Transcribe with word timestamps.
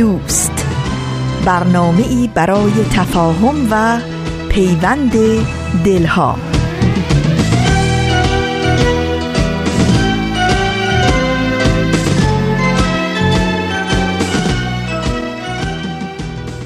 دوست. 0.00 0.66
برنامه 1.44 2.08
ای 2.08 2.30
برای 2.34 2.72
تفاهم 2.94 3.68
و 3.70 3.98
پیوند 4.48 5.12
دلها. 5.84 6.36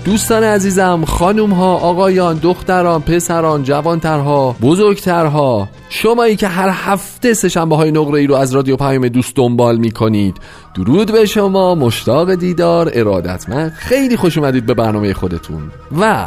دوستان 0.05 0.45
عزیزم 0.45 1.05
خانوم 1.05 1.51
ها 1.51 1.75
آقایان 1.75 2.39
دختران 2.39 3.03
پسران 3.03 3.63
جوانترها 3.63 4.57
بزرگترها 4.63 5.69
شمایی 5.97 6.37
که 6.37 6.49
هر 6.49 6.69
هفته 6.69 7.35
سهشنبه 7.35 7.77
های 7.77 7.91
نقره 7.91 8.21
ای 8.21 8.27
رو 8.27 8.35
از 8.35 8.55
رادیو 8.55 8.77
پیام 8.77 9.09
دوست 9.09 9.37
دنبال 9.37 9.77
می 9.77 9.91
کنید 9.91 10.37
درود 10.75 11.13
به 11.13 11.27
شما 11.27 11.75
مشتاق 11.75 12.35
دیدار 12.35 12.91
ارادتمند. 12.95 13.73
خیلی 13.73 14.17
خوش 14.17 14.39
اومدید 14.39 14.67
به 14.67 14.75
برنامه 14.75 15.15
خودتون. 15.15 15.63
و 16.01 16.27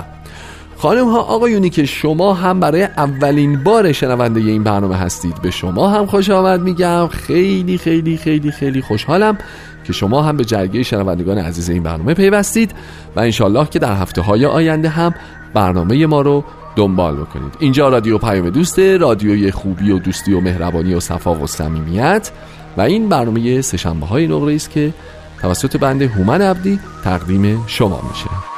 خانم 0.77 1.09
ها 1.09 1.19
آقایونی 1.19 1.69
که 1.69 1.85
شما 1.85 2.33
هم 2.33 2.59
برای 2.59 2.83
اولین 2.83 3.63
بار 3.63 3.91
شنونده 3.91 4.39
این 4.39 4.63
برنامه 4.63 4.95
هستید 4.95 5.41
به 5.41 5.51
شما 5.51 5.89
هم 5.89 6.05
خوش 6.05 6.29
آمد 6.29 6.61
میگم. 6.61 7.07
خیلی 7.07 7.77
خیلی 7.77 8.17
خیلی 8.17 8.51
خیلی 8.51 8.81
خوشحالم 8.81 9.37
که 9.83 9.93
شما 9.93 10.21
هم 10.21 10.37
به 10.37 10.45
جرگه 10.45 10.83
شنوندگان 10.83 11.37
عزیز 11.37 11.69
این 11.69 11.83
برنامه 11.83 12.13
پیوستید 12.13 12.71
و 13.15 13.19
انشالله 13.19 13.65
که 13.65 13.79
در 13.79 13.93
هفته 13.93 14.21
های 14.21 14.45
آینده 14.45 14.89
هم 14.89 15.13
برنامه 15.53 16.05
ما 16.05 16.21
رو 16.21 16.43
دنبال 16.77 17.15
بکنید. 17.15 17.55
اینجا 17.59 17.89
رادیو 17.89 18.17
پیام 18.17 18.49
دوسته 18.49 18.97
رادیوی 18.97 19.51
خوبی 19.51 19.91
و 19.91 19.99
دوستی 19.99 20.33
و 20.33 20.39
مهربانی 20.39 20.93
و 20.93 20.99
صفا 20.99 21.35
و 21.35 21.47
صمیمیت. 21.47 22.31
و 22.77 22.81
این 22.81 23.09
برنامه 23.09 23.61
سهشنبه 23.61 24.05
های 24.05 24.27
نقره 24.27 24.55
است 24.55 24.71
که 24.71 24.93
توسط 25.41 25.77
بنده 25.77 26.07
هومن 26.07 26.41
عبدی 26.41 26.79
تقدیم 27.03 27.63
شما 27.67 28.01
میشه. 28.09 28.56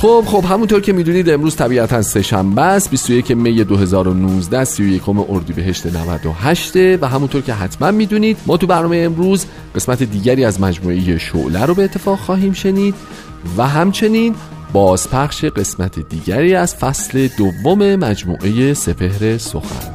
خب 0.00 0.24
خب 0.26 0.44
همونطور 0.44 0.80
که 0.80 0.92
می‌دونید 0.92 1.30
امروز 1.30 1.56
طبیعتا 1.56 2.02
سه 2.02 2.22
شنبه 2.22 2.62
است 2.62 2.90
21 2.90 3.30
می 3.30 3.64
2019 3.64 4.64
31 4.64 5.02
اردیبهشت 5.08 5.86
98 5.86 6.76
و 6.76 7.08
همونطور 7.08 7.42
که 7.42 7.54
حتما 7.54 7.90
می‌دونید 7.90 8.36
ما 8.46 8.56
تو 8.56 8.66
برنامه 8.66 8.96
امروز 8.96 9.46
قسمت 9.74 10.02
دیگری 10.02 10.44
از 10.44 10.60
مجموعه 10.60 11.18
شعله 11.18 11.66
رو 11.66 11.74
به 11.74 11.84
اتفاق 11.84 12.18
خواهیم 12.18 12.52
شنید 12.52 12.94
و 13.56 13.66
همچنین 13.66 14.34
بازپخش 14.72 15.44
قسمت 15.44 16.08
دیگری 16.08 16.54
از 16.54 16.74
فصل 16.74 17.28
دوم 17.38 17.96
مجموعه 17.96 18.74
سپهر 18.74 19.38
سخن. 19.38 19.94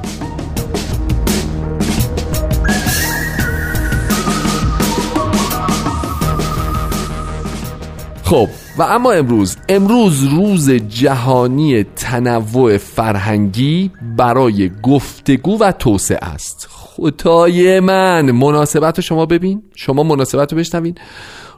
خب 8.23 8.49
و 8.77 8.83
اما 8.83 9.11
امروز 9.11 9.57
امروز 9.69 10.23
روز 10.23 10.69
جهانی 10.71 11.83
تنوع 11.83 12.77
فرهنگی 12.77 13.91
برای 14.17 14.71
گفتگو 14.83 15.57
و 15.59 15.71
توسعه 15.71 16.25
است. 16.25 16.67
خدای 16.71 17.79
من 17.79 18.31
مناسبت 18.31 19.01
شما 19.01 19.25
ببین. 19.25 19.63
شما 19.75 20.03
مناسبت 20.03 20.53
رو 20.53 20.59
بشنوین. 20.59 20.95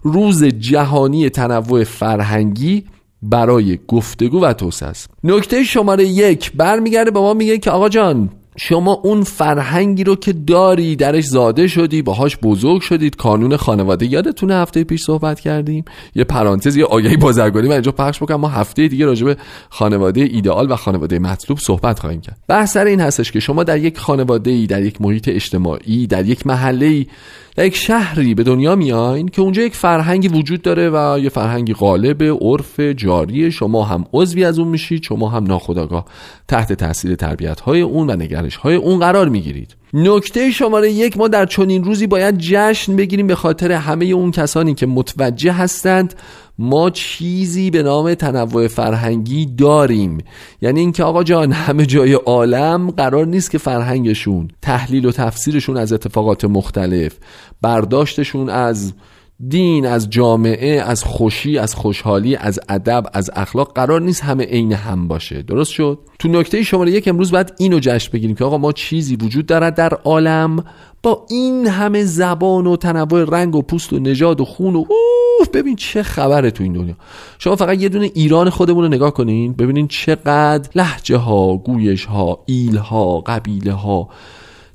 روز 0.03 0.44
جهانی 0.44 1.29
تنوع 1.29 1.83
فرهنگی 1.83 2.85
برای 3.22 3.79
گفتگو 3.88 4.41
و 4.41 4.53
توسعه 4.53 4.89
است. 4.89 5.09
نکته 5.23 5.63
شماره 5.63 6.06
یک 6.06 6.51
برمیگرده 6.51 7.11
به 7.11 7.19
ما 7.19 7.33
میگه 7.33 7.57
که 7.57 7.72
آقا 7.72 7.89
جان 7.89 8.29
شما 8.59 8.94
اون 9.03 9.23
فرهنگی 9.23 10.03
رو 10.03 10.16
که 10.16 10.34
داری 10.34 10.95
درش 10.95 11.23
زاده 11.23 11.68
شدی 11.68 12.01
باهاش 12.01 12.38
بزرگ 12.38 12.81
شدید. 12.81 13.16
کانون 13.16 13.57
خانواده 13.57 14.06
یادتونه 14.06 14.56
هفته 14.56 14.84
پیش 14.84 15.03
صحبت 15.03 15.40
کردیم؟ 15.40 15.85
یه 16.16 16.23
پرانتز 16.23 16.75
یه 16.75 16.85
آگهی 16.85 17.18
بازرگانی 17.18 17.68
من 17.68 17.73
اینجا 17.73 17.91
پخش 17.91 18.23
بکنم. 18.23 18.40
ما 18.40 18.47
هفته 18.47 18.88
دیگه 18.88 19.06
راجع 19.06 19.25
به 19.25 19.38
خانواده 19.69 20.22
ایدئال 20.22 20.72
و 20.72 20.75
خانواده 20.75 21.19
مطلوب 21.19 21.59
صحبت 21.59 22.00
خواهیم 22.00 22.22
کرد. 22.22 22.38
بحث 22.47 22.73
سر 22.73 22.85
این 22.85 23.01
هستش 23.01 23.31
که 23.31 23.40
شما 23.40 23.63
در 23.63 23.78
یک 23.78 23.97
خانواده 23.97 24.51
ای 24.51 24.68
در 24.68 24.81
یک 24.81 25.01
محیط 25.01 25.28
اجتماعی 25.28 26.07
در 26.07 26.25
یک 26.25 26.47
محله 26.47 26.85
ای 26.85 27.07
در 27.57 27.66
یک 27.66 27.75
شهری 27.75 28.35
به 28.35 28.44
دنیا 28.44 28.75
میاین 28.75 29.28
که 29.28 29.41
اونجا 29.41 29.62
یک 29.62 29.75
فرهنگی 29.75 30.28
وجود 30.28 30.62
داره 30.62 30.89
و 30.89 31.19
یه 31.19 31.29
فرهنگی 31.29 31.74
غالب 31.74 32.24
عرف 32.24 32.79
جاری 32.79 33.51
شما 33.51 33.84
هم 33.84 34.06
عضوی 34.13 34.45
از 34.45 34.59
اون 34.59 34.68
میشید 34.68 35.03
شما 35.03 35.29
هم 35.29 35.44
ناخداگاه 35.44 36.06
تحت 36.47 36.74
تاثیر 36.74 37.16
تربیت 37.16 37.59
های 37.59 37.81
اون 37.81 38.09
و 38.09 38.16
نگرش 38.47 38.55
های 38.55 38.75
اون 38.75 38.99
قرار 38.99 39.29
می‌گیرید. 39.29 39.75
نکته 39.93 40.51
شماره 40.51 40.91
یک 40.91 41.17
ما 41.17 41.27
در 41.27 41.45
چنین 41.45 41.83
روزی 41.83 42.07
باید 42.07 42.37
جشن 42.37 42.95
بگیریم 42.95 43.27
به 43.27 43.35
خاطر 43.35 43.71
همه 43.71 44.05
اون 44.05 44.31
کسانی 44.31 44.73
که 44.73 44.85
متوجه 44.85 45.51
هستند 45.51 46.13
ما 46.59 46.89
چیزی 46.89 47.71
به 47.71 47.83
نام 47.83 48.13
تنوع 48.13 48.67
فرهنگی 48.67 49.45
داریم. 49.45 50.17
یعنی 50.61 50.79
اینکه 50.79 51.03
آقا 51.03 51.23
جان 51.23 51.51
همه 51.51 51.85
جای 51.85 52.13
عالم 52.13 52.91
قرار 52.91 53.25
نیست 53.27 53.51
که 53.51 53.57
فرهنگشون 53.57 54.47
تحلیل 54.61 55.05
و 55.05 55.11
تفسیرشون 55.11 55.77
از 55.77 55.93
اتفاقات 55.93 56.45
مختلف 56.45 57.13
برداشتشون 57.61 58.49
از 58.49 58.93
دین 59.39 59.85
از 59.85 60.09
جامعه 60.09 60.81
از 60.81 61.03
خوشی 61.03 61.57
از 61.57 61.75
خوشحالی 61.75 62.35
از 62.35 62.59
ادب 62.69 63.03
از 63.13 63.29
اخلاق 63.35 63.73
قرار 63.75 64.01
نیست 64.01 64.23
همه 64.23 64.43
عین 64.43 64.73
هم 64.73 65.07
باشه. 65.07 65.41
درست 65.41 65.71
شد؟ 65.71 65.99
تو 66.19 66.27
نکته 66.27 66.63
شماره 66.63 66.91
یک 66.91 67.07
امروز 67.07 67.31
باید 67.31 67.53
اینو 67.57 67.79
جشن 67.79 68.11
بگیریم 68.13 68.35
که 68.35 68.45
آقا 68.45 68.57
ما 68.57 68.71
چیزی 68.71 69.15
وجود 69.15 69.45
دارد 69.45 69.75
در 69.75 69.93
عالم 69.93 70.63
با 71.03 71.25
این 71.29 71.67
همه 71.67 72.03
زبان 72.03 72.67
و 72.67 72.75
تنوع 72.75 73.23
رنگ 73.23 73.55
و 73.55 73.61
پوست 73.61 73.93
و 73.93 73.99
نژاد 73.99 74.41
و 74.41 74.45
خون 74.45 74.75
و 74.75 74.83
اوف 75.39 75.49
ببین 75.53 75.75
چه 75.75 76.03
خبره 76.03 76.51
تو 76.51 76.63
این 76.63 76.73
دنیا. 76.73 76.95
شما 77.39 77.55
فقط 77.55 77.81
یه 77.81 77.89
دونه 77.89 78.11
ایران 78.13 78.49
خودمون 78.49 78.83
رو 78.83 78.89
نگاه 78.89 79.13
کنین 79.13 79.53
ببینین 79.53 79.87
چقدر 79.87 80.69
لحجه 80.75 81.17
ها 81.17 81.57
گویش 81.57 82.05
ها 82.05 82.39
ایل 82.45 82.77
ها 82.77 83.19
قبیله 83.19 83.73
ها 83.73 84.09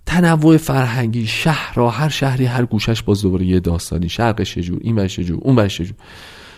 تنوع 0.06 0.56
فرهنگی 0.56 1.26
شهر 1.26 1.74
را 1.74 1.90
هر 1.90 2.08
شهری 2.08 2.44
هر 2.44 2.64
گوشش 2.64 3.02
باز 3.02 3.22
دوباره 3.22 3.46
یه 3.46 3.60
داستانی. 3.60 4.08
شرقش 4.08 4.58
جور 4.58 4.78
این 4.82 4.96
بشه 4.96 5.24
جور 5.24 5.38
اون 5.42 5.56
بشه 5.56 5.84
جور. 5.84 5.96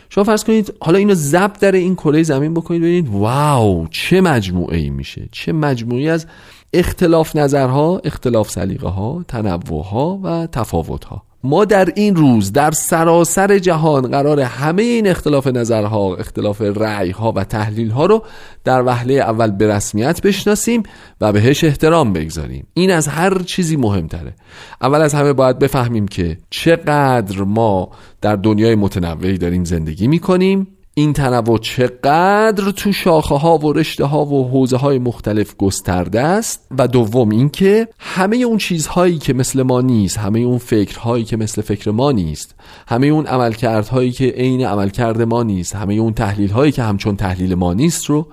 شما 0.09 0.25
فرض 0.25 0.45
کنید 0.45 0.75
حالا 0.81 0.99
اینو 0.99 1.15
ضبط 1.15 1.61
در 1.61 1.73
این 1.73 1.95
کره 1.95 2.23
زمین 2.23 2.55
بکنید 2.55 2.83
ببینید 2.83 3.09
واو 3.09 3.87
چه 3.91 4.21
مجموعه 4.21 4.79
ای 4.79 4.91
میشه. 4.91 5.29
چه 5.33 5.53
مجموعی 5.53 6.09
از 6.09 6.27
اختلاف 6.73 7.37
نظرها 7.37 8.01
اختلاف 8.05 8.51
سلیقه 8.51 8.89
ها 8.89 9.25
تنوع 9.29 9.85
ها 9.85 10.21
و 10.23 10.47
تفاوت 10.53 11.05
ها 11.05 11.23
ما 11.45 11.65
در 11.65 11.93
این 11.97 12.17
روز 12.17 12.53
در 12.53 12.71
سراسر 12.71 13.59
جهان 13.59 14.11
قرار 14.11 14.41
همه 14.41 14.83
این 14.83 15.07
اختلاف 15.07 15.47
نظرها 15.47 16.17
اختلاف 16.17 16.61
رأی 16.61 17.11
ها 17.11 17.33
و 17.33 17.45
تحلیل 17.45 17.91
ها 17.91 18.07
رو 18.07 18.23
در 18.65 18.83
وهله 18.83 19.15
اول 19.15 19.51
به 19.51 19.67
رسمیت 19.67 20.23
بشناسیم 20.23 20.83
و 21.21 21.33
بهش 21.33 21.65
احترام 21.65 22.13
بگذاریم. 22.13 22.67
این 22.75 22.91
از 22.91 23.09
هر 23.09 23.39
چیزی 23.39 23.77
مهمتره. 23.77 24.35
اول 24.81 25.01
از 25.01 25.15
همه 25.15 25.33
باید 25.33 25.59
بفهمیم 25.59 26.09
که 26.09 26.39
چقدر 26.51 27.43
ما 27.43 27.91
در 28.21 28.37
دنیای 28.37 28.75
متنوعی 28.75 29.39
داریم 29.39 29.65
زندگی 29.65 30.09
می‌کنیم 30.09 30.74
این 30.97 31.13
تنوع 31.13 31.59
چقدر 31.59 32.71
تو 32.71 32.93
شاخه 32.93 33.35
ها 33.35 33.59
و 33.59 33.73
رشته 33.73 34.05
ها 34.05 34.25
و 34.25 34.49
حوزه 34.49 34.77
های 34.77 34.99
مختلف 34.99 35.57
گسترده 35.57 36.21
است 36.21 36.67
و 36.79 36.89
دوم 36.89 37.29
اینکه 37.29 37.89
همه 37.99 38.37
اون 38.37 38.59
چیزهایی 38.59 39.19
که 39.19 39.33
مثل 39.33 39.63
ما 39.63 39.81
نیست 39.81 40.19
همه 40.19 40.39
اون 40.39 40.59
فکرهایی 40.59 41.25
که 41.25 41.37
مثل 41.37 41.63
فکر 41.63 41.91
ما 41.91 42.13
نیست 42.13 42.55
همه 42.89 43.07
اون 43.07 43.27
عملکردهایی 43.27 44.13
که 44.13 44.25
عین 44.25 44.67
عملکرد 44.67 45.23
ما 45.23 45.43
نیست 45.43 45.77
همه 45.77 45.95
اون 45.95 46.13
تحلیل 46.13 46.51
هایی 46.51 46.73
که 46.73 46.83
همچون 46.83 47.17
تحلیل 47.17 47.55
ما 47.55 47.75
نیست 47.75 48.05
رو 48.05 48.27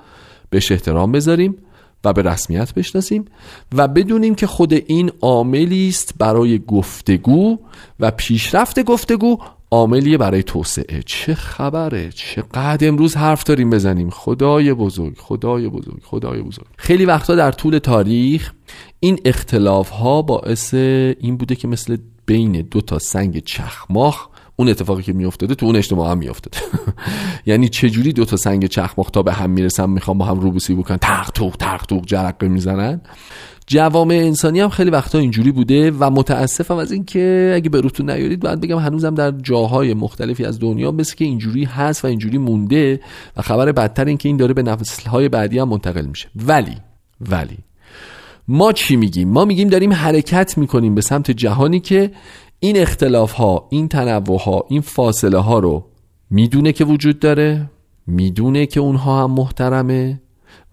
بهش 0.49 0.71
احترام 0.71 1.11
بذاریم 1.11 1.57
و 2.03 2.13
به 2.13 2.21
رسمیت 2.21 2.73
بشناسیم 2.73 3.25
و 3.75 3.87
بدونیم 3.87 4.35
که 4.35 4.47
خود 4.47 4.73
این 4.73 5.11
عاملی 5.21 5.87
است 5.87 6.13
برای 6.17 6.59
گفتگو 6.59 7.57
و 7.99 8.11
پیشرفت 8.11 8.83
گفتگو 8.83 9.37
عاملیه 9.71 10.17
برای 10.17 10.43
توسعه. 10.43 11.03
چه 11.05 11.33
خبره؟ 11.33 12.09
چقدر 12.09 12.87
امروز 12.87 13.15
حرف 13.15 13.43
داریم 13.43 13.69
بزنیم. 13.69 14.09
خدای 14.09 14.73
بزرگ 14.73 15.17
خدای 15.17 15.69
بزرگ 15.69 16.01
خدای 16.03 16.41
بزرگ. 16.41 16.65
خیلی 16.77 17.05
وقتا 17.05 17.35
در 17.35 17.51
طول 17.51 17.77
تاریخ 17.77 18.53
این 18.99 19.19
اختلاف 19.25 19.89
ها 19.89 20.21
باعث 20.21 20.73
این 20.73 21.37
بوده 21.37 21.55
که 21.55 21.67
مثل 21.67 21.97
بین 22.25 22.51
دو 22.51 22.81
تا 22.81 22.99
سنگ 22.99 23.43
چخماخ 23.43 24.27
اون 24.55 24.69
اتفاقی 24.69 25.03
که 25.03 25.13
میافتاده 25.13 25.55
تو 25.55 25.65
اون 25.65 25.75
اجتماع 25.75 26.11
هم 26.11 26.17
میافتاده. 26.17 26.57
یعنی 27.45 27.69
چجوری 27.69 28.13
دو 28.13 28.25
تا 28.25 28.37
سنگ 28.37 28.65
چخماخ 28.65 29.09
تا 29.09 29.23
به 29.23 29.33
هم 29.33 29.49
می‌رسن 29.49 29.89
می‌خوام 29.89 30.17
با 30.17 30.25
هم 30.25 30.39
روبوسی 30.39 30.75
بکنن 30.75 30.97
تق 30.97 31.31
توق 31.31 31.55
تق 31.57 31.85
توق 31.85 32.05
جرقه 32.05 32.47
می‌زنن؟ 32.47 33.01
جوامع 33.71 34.15
انسانی 34.15 34.59
هم 34.59 34.69
خیلی 34.69 34.89
وقتا 34.89 35.19
اینجوری 35.19 35.51
بوده 35.51 35.91
و 35.91 36.09
متاسفم 36.09 36.75
از 36.75 36.91
اینکه 36.91 37.53
اگه 37.55 37.69
به 37.69 37.81
روتون 37.81 38.09
نیارید 38.09 38.39
باید 38.39 38.61
بگم 38.61 38.77
هنوزم 38.77 39.15
در 39.15 39.31
جاهای 39.31 39.93
مختلفی 39.93 40.45
از 40.45 40.59
دنیا 40.59 40.91
مثل 40.91 41.15
که 41.15 41.25
اینجوری 41.25 41.63
هست 41.63 42.05
و 42.05 42.07
اینجوری 42.07 42.37
مونده 42.37 42.99
و 43.37 43.41
خبر 43.41 43.71
بدتر 43.71 44.05
این 44.05 44.17
که 44.17 44.29
این 44.29 44.37
داره 44.37 44.53
به 44.53 44.63
نسلهای 44.63 45.29
بعدی 45.29 45.59
هم 45.59 45.69
منتقل 45.69 46.05
میشه. 46.05 46.29
ولی 46.35 46.77
ولی 47.21 47.57
ما 48.47 48.71
چی 48.71 48.95
میگیم؟ 48.95 49.29
ما 49.29 49.45
میگیم 49.45 49.69
داریم 49.69 49.93
حرکت 49.93 50.57
می‌کنیم 50.57 50.95
به 50.95 51.01
سمت 51.01 51.31
جهانی 51.31 51.79
که 51.79 52.11
این 52.59 52.77
اختلاف 52.77 53.31
ها 53.31 53.67
این 53.69 53.87
تنوع 53.87 54.39
ها 54.39 54.65
این 54.69 54.81
فاصله 54.81 55.37
ها 55.37 55.59
رو 55.59 55.85
می‌دونه 56.29 56.71
که 56.71 56.85
وجود 56.85 57.19
داره 57.19 57.69
می‌دونه 58.07 58.65
که 58.65 58.79
اونها 58.79 59.23
هم 59.23 59.31
محترمه 59.31 60.21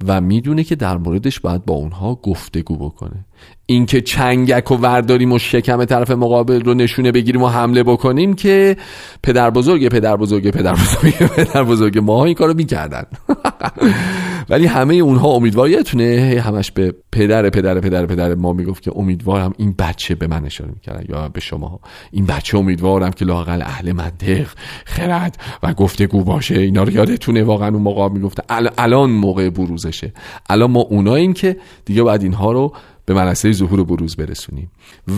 و 0.07 0.21
می‌دونه 0.21 0.65
که 0.65 0.75
در 0.75 0.97
موردش 0.97 1.41
باید 1.41 1.65
با 1.65 1.75
اونها 1.75 2.15
گفتگو 2.15 2.77
بکنه. 2.77 3.25
اینکه 3.67 4.01
چنگک 4.01 4.71
و 4.71 4.75
ورداریم 4.75 5.33
و 5.33 5.39
شکم 5.39 5.85
طرف 5.85 6.11
مقابل 6.11 6.61
رو 6.61 6.75
نشونه 6.75 7.13
بگیریم 7.13 7.43
و 7.43 7.49
حمله 7.49 7.83
بکنیم 7.83 8.35
که 8.35 8.77
پدر 9.23 9.51
بزرگ 9.51 9.89
پدر 9.89 10.17
بزرگ 10.17 10.51
پدر 10.51 10.73
بزرگ 10.73 11.15
پدر 11.37 11.65
بزرگ 11.65 11.99
ما 11.99 12.25
این 12.25 12.35
کارو 12.35 12.55
می‌کردن. 12.55 13.05
ولی 14.51 14.67
همه 14.67 14.95
اونها 14.95 15.29
امیدواریتونه 15.29 16.43
همش 16.45 16.71
به 16.71 16.95
پدر 17.13 17.51
پدر 17.51 17.81
پدر 17.81 18.07
پدر 18.07 18.35
ما 18.35 18.53
می‌گفت 18.53 18.83
که 18.83 18.93
امیدوارم 18.97 19.53
این 19.57 19.75
بچه 19.79 20.15
به 20.15 20.27
من 20.27 20.45
اشاره 20.45 20.71
می‌کردن 20.71 21.05
یا 21.09 21.29
به 21.29 21.41
شما 21.41 21.81
این 22.11 22.27
بچه 22.27 22.59
امیدوارم 22.59 23.11
که 23.11 23.25
لاقل 23.25 23.63
اهل 23.63 23.93
منطق 23.93 24.47
خرد 24.85 25.37
و 25.63 25.75
گفتگو 25.75 26.25
باشه. 26.25 26.59
اینا 26.59 26.83
رو 26.83 26.93
یادتونه 26.93 27.43
واقعا 27.43 27.69
اون 27.69 27.83
موقع 27.83 28.09
می‌گفت. 28.09 28.41
الان 28.79 29.11
موقع 29.11 29.51
بروزشه. 29.51 30.13
الان 30.51 30.71
ما 30.71 30.81
اوناییم 30.81 31.33
که 31.33 31.57
دیگه 31.85 32.03
باید 32.03 32.23
اینها 32.23 32.53
رو 32.53 32.73
به 33.07 33.15
منصه 33.15 33.53
ظهور 33.53 33.85
بروز 33.85 34.17
برسونیم. 34.17 34.71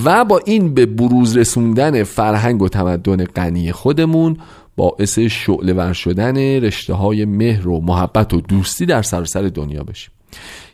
و 0.05 0.25
با 0.25 0.41
این 0.45 0.75
به 0.75 0.87
بروز 0.87 1.37
رسوندن 1.37 2.03
فرهنگ 2.03 2.63
و 2.63 2.69
تمدن 2.69 3.25
غنی 3.25 3.73
خودمون 3.73 4.37
باعث 4.81 5.19
شعله 5.19 5.73
ور 5.73 5.93
شدن 5.93 6.37
رشته 6.37 6.95
های 6.95 7.25
مهر 7.25 7.69
و 7.69 7.81
محبت 7.81 8.35
و 8.35 8.41
دوستی 8.41 8.87
در 8.87 9.03
سراسر 9.03 9.43
دنیا 9.43 9.83
بشیم. 9.83 10.11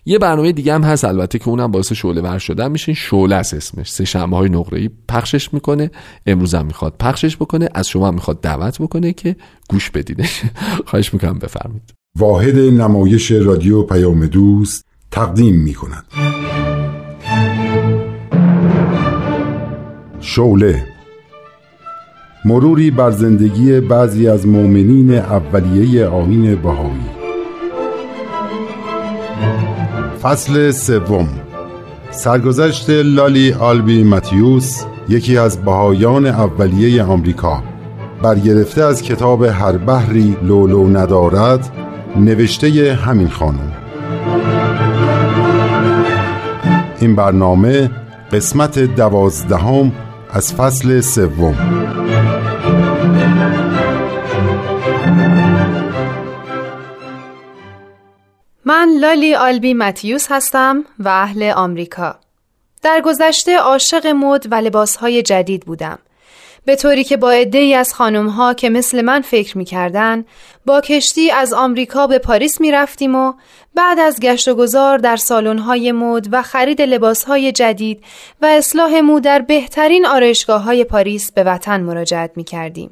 یه 0.05 0.19
برنامه 0.19 0.53
دیگه 0.53 0.75
هم 0.75 0.83
هست 0.83 1.05
البته 1.05 1.39
که 1.39 1.49
اونم 1.49 1.71
باعث 1.71 1.93
شعله 1.93 2.21
ور 2.21 2.39
شدن 2.39 2.71
میشه. 2.71 2.93
شعله 2.93 3.35
است 3.35 3.55
اسمش. 3.55 3.91
سه 3.93 4.05
شنبه 4.05 4.37
های 4.37 4.49
نقره 4.49 4.91
پخشش 5.09 5.55
می‌کنه. 5.55 5.91
امروز 6.27 6.55
هم 6.55 6.67
می‌خواد 6.67 6.95
پخشش 7.01 7.37
بکنه. 7.37 7.69
از 7.75 7.89
شما 7.89 8.11
می‌خواد 8.11 8.41
دعوت 8.41 8.83
بکنه 8.83 9.13
که 9.13 9.37
گوش 9.71 9.91
بدیدش 9.91 10.43
خواهش 10.87 11.15
می‌کنم 11.15 11.39
بفرمید 11.39 11.95
واحد 12.19 12.59
نمایش 12.59 13.31
رادیو 13.31 13.83
پیام 13.83 14.27
دوست 14.27 14.85
تقدیم 15.11 15.55
می‌کند. 15.55 16.05
شوله 20.21 20.96
مروری 22.47 22.91
بر 22.91 23.11
زندگی 23.11 23.81
بعضی 23.81 24.29
از 24.29 24.47
مؤمنین 24.47 25.15
اولیه 25.15 26.07
آین 26.07 26.55
بهایی. 26.55 27.07
فصل 30.23 30.71
سوم. 30.71 31.29
سرگذشت 32.11 32.91
لالی 32.91 33.53
آلبی 33.53 34.05
متیوس 34.05 34.85
یکی 35.09 35.39
از 35.39 35.65
بهایان 35.65 36.27
اولیه 36.27 37.03
آمریکا 37.03 37.63
برگرفته 38.23 38.83
از 38.83 39.03
کتاب 39.03 39.43
هر 39.43 39.77
بحری 39.77 40.37
لولو 40.43 40.89
ندارد 40.89 41.69
نوشته 42.17 42.95
همین 42.95 43.29
خانم. 43.29 43.73
این 47.01 47.17
برنامه 47.17 47.91
قسمت 48.33 48.79
دوازدهم 48.79 49.93
از 50.31 50.55
فصل 50.55 51.01
سوم. 51.01 51.86
من 58.65 58.89
لالی 59.01 59.35
آلبی 59.35 59.75
متیوس 59.75 60.27
هستم 60.31 60.85
و 60.99 61.09
اهل 61.09 61.53
آمریکا. 61.57 62.19
در 62.83 63.01
گذشته 63.01 63.59
عاشق 63.59 64.07
مد 64.07 64.53
و 64.53 64.55
لباسهای 64.55 65.23
جدید 65.23 65.67
بودم. 65.67 65.99
به 66.65 66.77
طوری 66.77 67.05
که 67.05 67.17
با 67.17 67.31
ای 67.31 67.75
از 67.75 67.95
خانم 67.95 68.29
ها 68.29 68.55
که 68.55 68.71
مثل 68.71 69.03
من 69.03 69.21
فکر 69.21 69.59
می‌کردن 69.59 70.25
با 70.67 70.81
کشتی 70.81 71.31
از 71.31 71.53
آمریکا 71.53 72.07
به 72.07 72.19
پاریس 72.19 72.61
می 72.61 72.73
رفتیم 72.73 73.15
و 73.15 73.33
بعد 73.75 73.99
از 73.99 74.21
گشت 74.21 74.49
و 74.49 74.55
گذار 74.55 74.99
در 74.99 75.17
سالن 75.17 75.59
های 75.59 75.93
مد 75.93 76.29
و 76.33 76.43
خرید 76.43 76.83
لباس 76.83 77.25
های 77.25 77.53
جدید 77.53 78.05
و 78.43 78.47
اصلاح 78.47 79.01
مو 79.01 79.21
در 79.21 79.39
بهترین 79.39 80.07
آرایشگاه 80.07 80.63
های 80.63 80.85
پاریس 80.85 81.33
به 81.33 81.45
وطن 81.45 81.81
مراجعت 81.81 82.31
می 82.37 82.45
کردیم. 82.45 82.91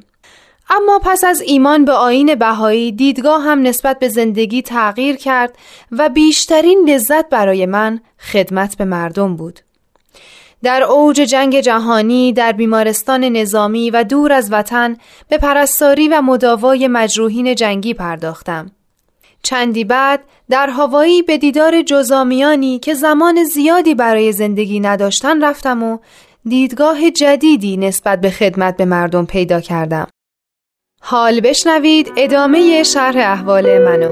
اما 0.71 1.01
پس 1.05 1.25
از 1.25 1.41
ایمان 1.41 1.85
به 1.85 1.93
آین 1.93 2.35
بهایی 2.35 2.93
دیدگاه 2.93 3.43
هم 3.43 3.63
نسبت 3.63 3.99
به 3.99 4.09
زندگی 4.09 4.63
تغییر 4.63 5.17
کرد 5.17 5.59
و 5.93 6.09
بیشترین 6.09 6.85
لذت 6.89 7.29
برای 7.29 7.67
من 7.67 8.01
خدمت 8.19 8.77
به 8.77 8.85
مردم 8.85 9.37
بود. 9.37 9.61
در 10.63 10.83
اوج 10.83 11.17
جنگ 11.17 11.61
جهانی 11.61 12.33
در 12.33 12.53
بیمارستان 12.53 13.25
نظامی 13.25 13.91
و 13.91 14.05
دور 14.05 14.33
از 14.33 14.53
وطن 14.53 14.97
به 15.29 15.39
پرستاری 15.39 16.09
و 16.09 16.21
مداوای 16.21 16.89
مجروحین 16.89 17.55
جنگی 17.55 17.95
پرداختم. 17.95 18.71
چندی 19.43 19.85
بعد 19.85 20.21
در 20.51 20.71
هوایی 20.71 21.23
به 21.23 21.39
دیدار 21.39 21.83
جزامیانی 21.83 22.79
که 22.79 22.95
زمان 22.95 23.45
زیادی 23.45 23.95
برای 23.95 24.33
زندگی 24.33 24.81
نداشتن 24.81 25.45
رفتم 25.45 25.83
و 25.83 25.99
دیدگاه 26.49 27.11
جدیدی 27.11 27.77
نسبت 27.77 28.21
به 28.21 28.31
خدمت 28.31 28.77
به 28.77 28.85
مردم 28.85 29.27
پیدا 29.27 29.61
کردم. 29.61 30.07
حال 31.07 31.41
بشنوید 31.41 32.13
ادامه 32.17 32.83
شرح 32.83 33.17
احوال 33.17 33.79
منو. 33.79 34.11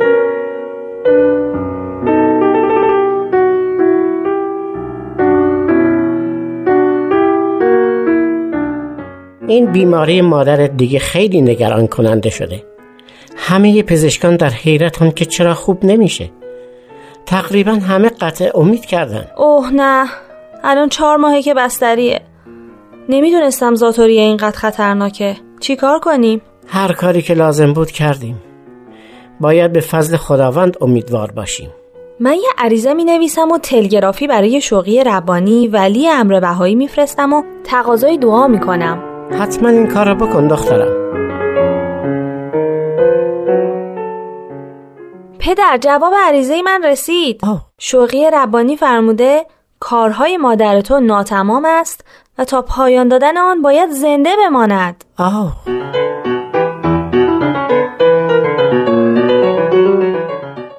این 9.47 9.73
بیماری 9.73 10.21
مادرت 10.21 10.77
دیگه 10.77 10.99
خیلی 10.99 11.41
نگران 11.41 11.87
کننده 11.87 12.31
شده. 12.31 12.63
همه 13.37 13.83
پزشکان 13.83 14.37
در 14.37 14.51
حیرتن 14.51 15.11
که 15.11 15.25
چرا 15.25 15.55
خوب 15.55 15.85
نمیشه. 15.85 16.31
تقریبا 17.27 17.73
همه 17.73 18.09
قطع 18.09 18.51
امید 18.55 18.87
کردن. 18.87 19.27
اوه 19.37 19.71
نه 19.73 20.09
الان 20.65 20.89
چهار 20.89 21.17
ماهه 21.17 21.43
که 21.43 21.55
بستریه. 21.55 22.21
نمی‌دونستم 23.09 23.75
زاتوری 23.75 24.19
اینقدر 24.19 24.59
خطرناکه. 24.59 25.37
چی 25.61 25.77
کار 25.77 25.99
کنیم؟ 25.99 26.43
هر 26.75 26.93
کاری 26.93 27.23
که 27.23 27.35
لازم 27.35 27.73
بود 27.73 27.91
کردیم. 27.91 28.43
باید 29.41 29.73
به 29.73 29.81
فضل 29.81 30.17
خداوند 30.17 30.77
امیدوار 30.81 31.31
باشیم. 31.31 31.71
من 32.21 32.35
یه 32.35 32.49
عریضه 32.59 32.95
می 32.95 33.05
نویسم 33.05 33.51
و 33.51 33.59
تلگرافی 33.59 34.27
برای 34.27 34.61
شوقی 34.61 35.05
ربانی 35.05 35.69
ولی 35.69 36.09
امر 36.09 36.41
بهایی 36.41 36.75
میفرستم 36.75 37.33
و 37.33 37.43
تقاضای 37.65 38.19
دعا 38.19 38.49
می‌کنم 38.49 39.03
حتما 39.41 39.69
این 39.69 39.87
کار 39.87 40.09
رو 40.09 40.15
بکن 40.15 40.49
دخترم. 40.49 41.03
پدر 45.39 45.79
جواب 45.81 46.13
عریضه 46.29 46.63
من 46.63 46.83
رسید. 46.85 47.41
شوقی 47.79 48.31
ربانی 48.31 48.77
فرموده 48.77 49.47
کارهای 49.81 50.37
مادر 50.37 50.81
تو 50.81 51.01
ناتمام 51.01 51.65
است 51.65 52.05
و 52.39 52.45
تا 52.45 52.63
پایان 52.63 53.09
دادن 53.09 53.37
آن 53.37 53.63
باید 53.63 53.91
زنده 53.91 54.31
بماند. 54.37 55.05
آه. 55.19 55.57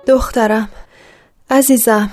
دخترم 0.07 0.69
عزیزم 1.49 2.11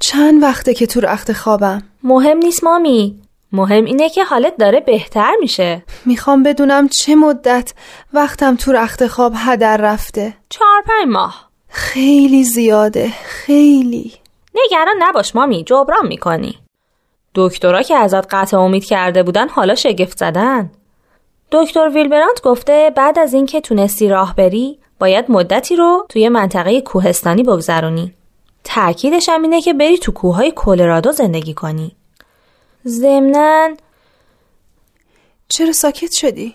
چند 0.00 0.42
وقته 0.42 0.74
که 0.74 0.86
تو 0.86 1.00
رخت 1.00 1.32
خوابم؟ 1.32 1.82
مهم 2.02 2.38
نیست 2.38 2.64
مامی. 2.64 3.18
مهم 3.52 3.84
اینه 3.84 4.08
که 4.08 4.24
حالت 4.24 4.56
داره 4.56 4.80
بهتر 4.80 5.32
میشه. 5.40 5.82
می‌خوام 6.04 6.42
بدونم 6.42 6.88
چه 6.88 7.14
مدت 7.14 7.74
وقتم 8.12 8.56
تو 8.56 8.72
رخت 8.72 9.06
خواب 9.06 9.32
هدر 9.36 9.76
رفته. 9.76 10.34
چهار 10.48 10.82
پنج 10.82 11.08
ماه. 11.08 11.50
خیلی 11.68 12.44
زیاده 12.44 13.12
خیلی. 13.24 14.12
نگران 14.54 14.94
نباش 14.98 15.36
مامی 15.36 15.64
جبران 15.64 16.06
می‌کنی. 16.06 16.58
دکترا 17.34 17.82
که 17.82 17.96
ازت 17.96 18.34
قطع 18.34 18.58
امید 18.58 18.84
کرده 18.84 19.22
بودن 19.22 19.48
حالا 19.48 19.74
شگفت 19.74 20.18
زدن. 20.18 20.70
دکتر 21.52 21.88
ویلبرانت 21.88 22.42
گفته 22.42 22.92
بعد 22.96 23.18
از 23.18 23.34
اینکه 23.34 23.60
تونستی 23.60 24.08
راه 24.08 24.34
بری 24.36 24.78
باید 25.02 25.30
مدتی 25.30 25.76
رو 25.76 26.06
توی 26.08 26.28
منطقه 26.28 26.80
کوهستانی 26.80 27.42
بگذرونی 27.42 28.14
تأکیدش 28.64 29.28
هم 29.28 29.42
اینه 29.42 29.60
که 29.60 29.72
بری 29.72 29.98
تو 29.98 30.12
کوههای 30.12 30.52
کلرادو 30.56 31.12
زندگی 31.12 31.54
کنی 31.54 31.96
ضمناً 32.86 33.76
چرا 35.48 35.72
ساکت 35.72 36.12
شدی؟ 36.12 36.54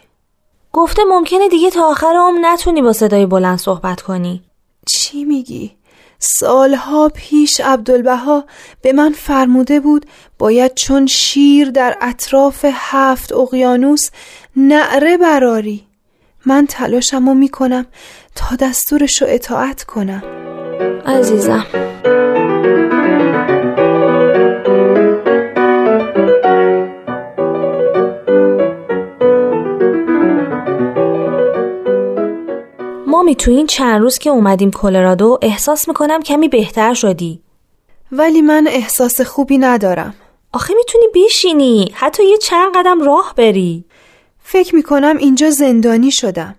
گفته 0.73 1.01
ممکنه 1.09 1.49
دیگه 1.49 1.69
تا 1.69 1.89
آخر 1.89 2.13
عمر 2.19 2.39
نتونی 2.41 2.81
با 2.81 2.93
صدای 2.93 3.25
بلند 3.25 3.59
صحبت 3.59 4.01
کنی 4.01 4.43
چی 4.85 5.25
میگی؟ 5.25 5.75
سالها 6.19 7.09
پیش 7.15 7.59
عبدالبها 7.59 8.45
به 8.81 8.93
من 8.93 9.11
فرموده 9.11 9.79
بود 9.79 10.05
باید 10.39 10.73
چون 10.73 11.05
شیر 11.05 11.69
در 11.69 11.97
اطراف 12.01 12.65
هفت 12.71 13.33
اقیانوس 13.33 14.09
نعره 14.55 15.17
براری 15.17 15.87
من 16.47 16.65
تلاشمو 16.67 17.33
می‌کنم 17.33 17.85
تا 18.37 18.55
دستورشو 18.55 19.25
اطاعت 19.27 19.83
کنم. 19.83 20.23
عزیزم. 21.05 21.65
مامی 33.07 33.35
تو 33.35 33.51
این 33.51 33.67
چند 33.67 34.01
روز 34.01 34.17
که 34.17 34.29
اومدیم 34.29 34.71
کلرادو 34.71 35.39
احساس 35.41 35.87
می‌کنم 35.87 36.21
کمی 36.21 36.47
بهتر 36.47 36.93
شدی. 36.93 37.41
ولی 38.11 38.41
من 38.41 38.67
احساس 38.67 39.21
خوبی 39.21 39.57
ندارم. 39.57 40.13
آخه 40.53 40.73
می‌تونی 40.73 41.05
بشینی. 41.15 41.91
حتی 41.93 42.23
یه 42.25 42.37
چند 42.37 42.75
قدم 42.75 43.01
راه 43.01 43.33
بری. 43.37 43.85
فکر 44.39 44.75
می‌کنم 44.75 45.17
اینجا 45.17 45.49
زندانی 45.49 46.11
شدم. 46.11 46.55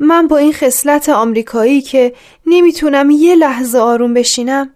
من 0.00 0.28
با 0.28 0.36
این 0.36 0.52
خصلت 0.52 1.08
آمریکایی 1.08 1.80
که 1.80 2.14
نمی‌تونم 2.46 3.10
یه 3.10 3.34
لحظه 3.34 3.78
آروم 3.78 4.14
بشینم 4.14 4.70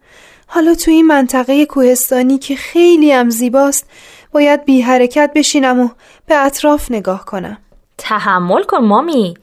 حالا 0.46 0.74
تو 0.74 0.90
این 0.90 1.06
منطقه 1.06 1.66
کوهستانی 1.66 2.38
که 2.38 2.56
خیلی 2.56 3.12
هم 3.12 3.30
زیباست 3.30 3.90
باید 4.32 4.64
بی 4.64 4.80
حرکت 4.80 5.30
بشینم 5.34 5.80
و 5.80 5.88
به 6.26 6.44
اطراف 6.44 6.90
نگاه 6.90 7.24
کنم. 7.24 7.58
تحمل 7.98 8.62
کن 8.62 8.84
مامی. 8.84 9.34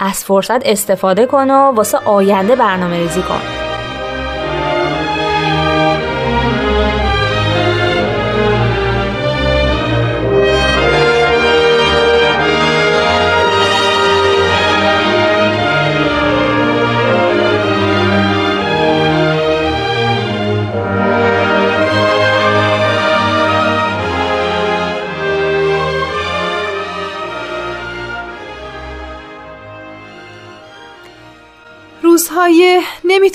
از 0.00 0.24
فرصت 0.24 0.66
استفاده 0.66 1.26
کن 1.26 1.50
و 1.50 1.54
واسه 1.54 1.98
آینده 1.98 2.56
برنامه 2.56 2.98
ریزی 2.98 3.22
کن. 3.22 3.57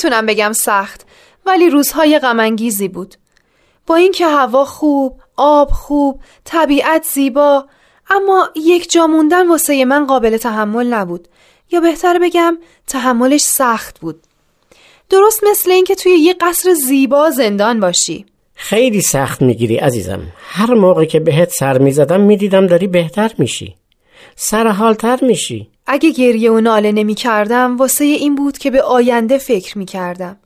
نمی‌تونم 0.03 0.25
بگم 0.25 0.51
سخت 0.51 1.01
ولی 1.45 1.69
روزهای 1.69 2.19
غمانگیزی 2.19 2.87
بود. 2.87 3.15
با 3.87 3.95
اینکه 3.95 4.27
هوا 4.27 4.65
خوب 4.65 5.19
آب 5.35 5.69
خوب 5.71 6.19
طبیعت 6.45 7.03
زیبا 7.13 7.65
اما 8.09 8.49
یک 8.55 8.91
جا 8.91 9.07
موندن 9.07 9.47
واسه 9.47 9.85
من 9.85 10.05
قابل 10.05 10.37
تحمل 10.37 10.87
نبود. 10.87 11.27
یا 11.71 11.79
بهتر 11.79 12.19
بگم 12.19 12.57
تحملش 12.87 13.41
سخت 13.41 13.99
بود. 13.99 14.23
درست 15.09 15.43
مثل 15.51 15.71
اینکه 15.71 15.95
توی 15.95 16.11
یه 16.11 16.35
قصر 16.41 16.73
زیبا 16.73 17.29
زندان 17.29 17.79
باشی. 17.79 18.25
خیلی 18.55 19.01
سخت 19.01 19.41
می‌گیری 19.41 19.75
عزیزم. 19.77 20.21
هر 20.47 20.73
موقع 20.73 21.05
که 21.05 21.19
بهت 21.19 21.49
سر 21.49 21.77
می‌زدم 21.77 22.21
می‌دیدم 22.21 22.67
داری 22.67 22.87
بهتر 22.87 23.31
میشی. 23.37 23.75
سرحالتر 24.35 25.19
میشی. 25.21 25.72
اگه 25.87 26.11
گریه 26.11 26.51
و 26.51 26.59
ناله 26.59 26.91
نمی 26.91 27.15
کردم 27.15 27.77
واسه 27.77 28.05
این 28.05 28.35
بود 28.35 28.57
که 28.57 28.71
به 28.71 28.81
آینده 28.81 29.37
فکر 29.37 29.77
می 29.77 29.85
کردم. 29.85 30.37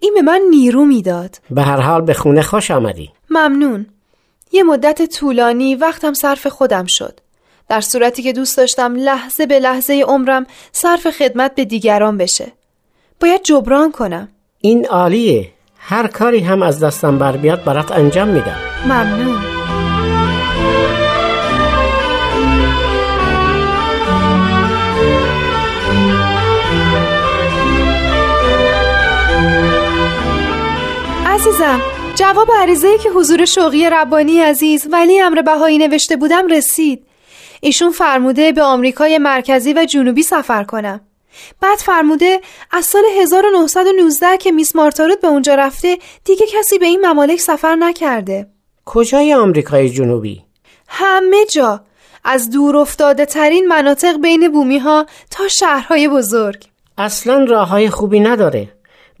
این 0.00 0.14
به 0.14 0.22
من 0.22 0.40
نیرو 0.50 0.84
می‌داد. 0.84 1.36
به 1.50 1.62
هر 1.62 1.80
حال 1.80 2.00
به 2.00 2.14
خونه 2.14 2.42
خوش 2.42 2.70
آمدی 2.70 3.10
ممنون. 3.30 3.86
یه 4.52 4.62
مدت 4.62 5.02
طولانی 5.18 5.74
وقتم 5.74 6.12
صرف 6.12 6.46
خودم 6.46 6.84
شد. 6.88 7.20
در 7.68 7.80
صورتی 7.80 8.22
که 8.22 8.32
دوست 8.32 8.56
داشتم 8.56 8.96
لحظه 8.96 9.46
به 9.46 9.58
لحظه 9.58 10.04
عمرم 10.06 10.46
صرف 10.72 11.10
خدمت 11.10 11.54
به 11.54 11.64
دیگران 11.64 12.16
بشه. 12.16 12.52
باید 13.20 13.42
جبران 13.42 13.92
کنم. 13.92 14.28
این 14.60 14.86
عالیه 14.86 15.48
هر 15.78 16.06
کاری 16.06 16.38
هم 16.38 16.62
از 16.62 16.84
دستم 16.84 17.18
بر 17.18 17.36
بیاد 17.36 17.64
برات 17.64 17.92
انجام 17.92 18.28
میدم 18.28 18.56
ممنون. 18.84 19.49
جواب 32.14 32.48
عریضه‌ای 32.58 32.98
که 32.98 33.10
حضور 33.10 33.44
شوقی 33.44 33.90
ربانی 33.90 34.40
عزیز 34.40 34.86
ولی 34.90 35.20
امر 35.20 35.42
بهایی 35.42 35.78
نوشته 35.78 36.16
بودم 36.16 36.46
رسید. 36.46 37.06
ایشون 37.60 37.90
فرموده 37.90 38.52
به 38.52 38.62
آمریکای 38.62 39.18
مرکزی 39.18 39.72
و 39.72 39.84
جنوبی 39.84 40.22
سفر 40.22 40.64
کنم. 40.64 41.00
بعد 41.60 41.78
فرموده 41.78 42.40
از 42.70 42.84
سال 42.84 43.02
1919 43.20 44.36
که 44.36 44.52
میس 44.52 44.76
مارتاروت 44.76 45.20
به 45.20 45.28
اونجا 45.28 45.54
رفته 45.54 45.98
دیگه 46.24 46.46
کسی 46.46 46.78
به 46.78 46.86
این 46.86 47.06
ممالک 47.06 47.40
سفر 47.40 47.74
نکرده. 47.74 48.46
کجای 48.84 49.34
آمریکای 49.34 49.90
جنوبی؟ 49.90 50.42
همه 50.88 51.44
جا. 51.52 51.80
از 52.24 52.50
دور 52.50 52.76
افتاده 52.76 53.24
ترین 53.24 53.68
مناطق 53.68 54.20
بین 54.20 54.52
بومی 54.52 54.78
ها 54.78 55.06
تا 55.30 55.48
شهرهای 55.48 56.08
بزرگ. 56.08 56.64
اصلا 56.98 57.44
راه 57.44 57.68
های 57.68 57.90
خوبی 57.90 58.20
نداره. 58.20 58.68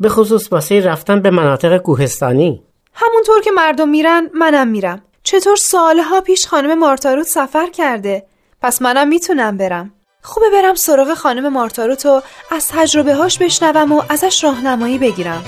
به 0.00 0.08
خصوص 0.08 0.52
واسه 0.52 0.80
رفتن 0.80 1.20
به 1.22 1.30
مناطق 1.30 1.78
کوهستانی. 1.78 2.62
همونطور 2.94 3.40
که 3.40 3.50
مردم 3.50 3.88
میرن 3.88 4.30
منم 4.34 4.68
میرم. 4.68 5.02
چطور 5.22 5.56
سالها 5.56 6.20
پیش 6.20 6.46
خانم 6.46 6.78
مارتاروت 6.78 7.26
سفر 7.26 7.70
کرده؟ 7.70 8.26
پس 8.62 8.82
منم 8.82 9.08
می‌تونم 9.08 9.56
برم. 9.56 9.92
خوبه 10.22 10.50
برم 10.50 10.74
سراغ 10.74 11.14
خانم 11.14 11.52
مارتاروت 11.52 12.06
و 12.06 12.22
از 12.50 12.68
تجربه 12.68 13.14
هاش 13.14 13.38
بشنوم 13.38 13.92
و 13.92 14.02
ازش 14.08 14.44
راهنمایی 14.44 14.98
بگیرم. 14.98 15.44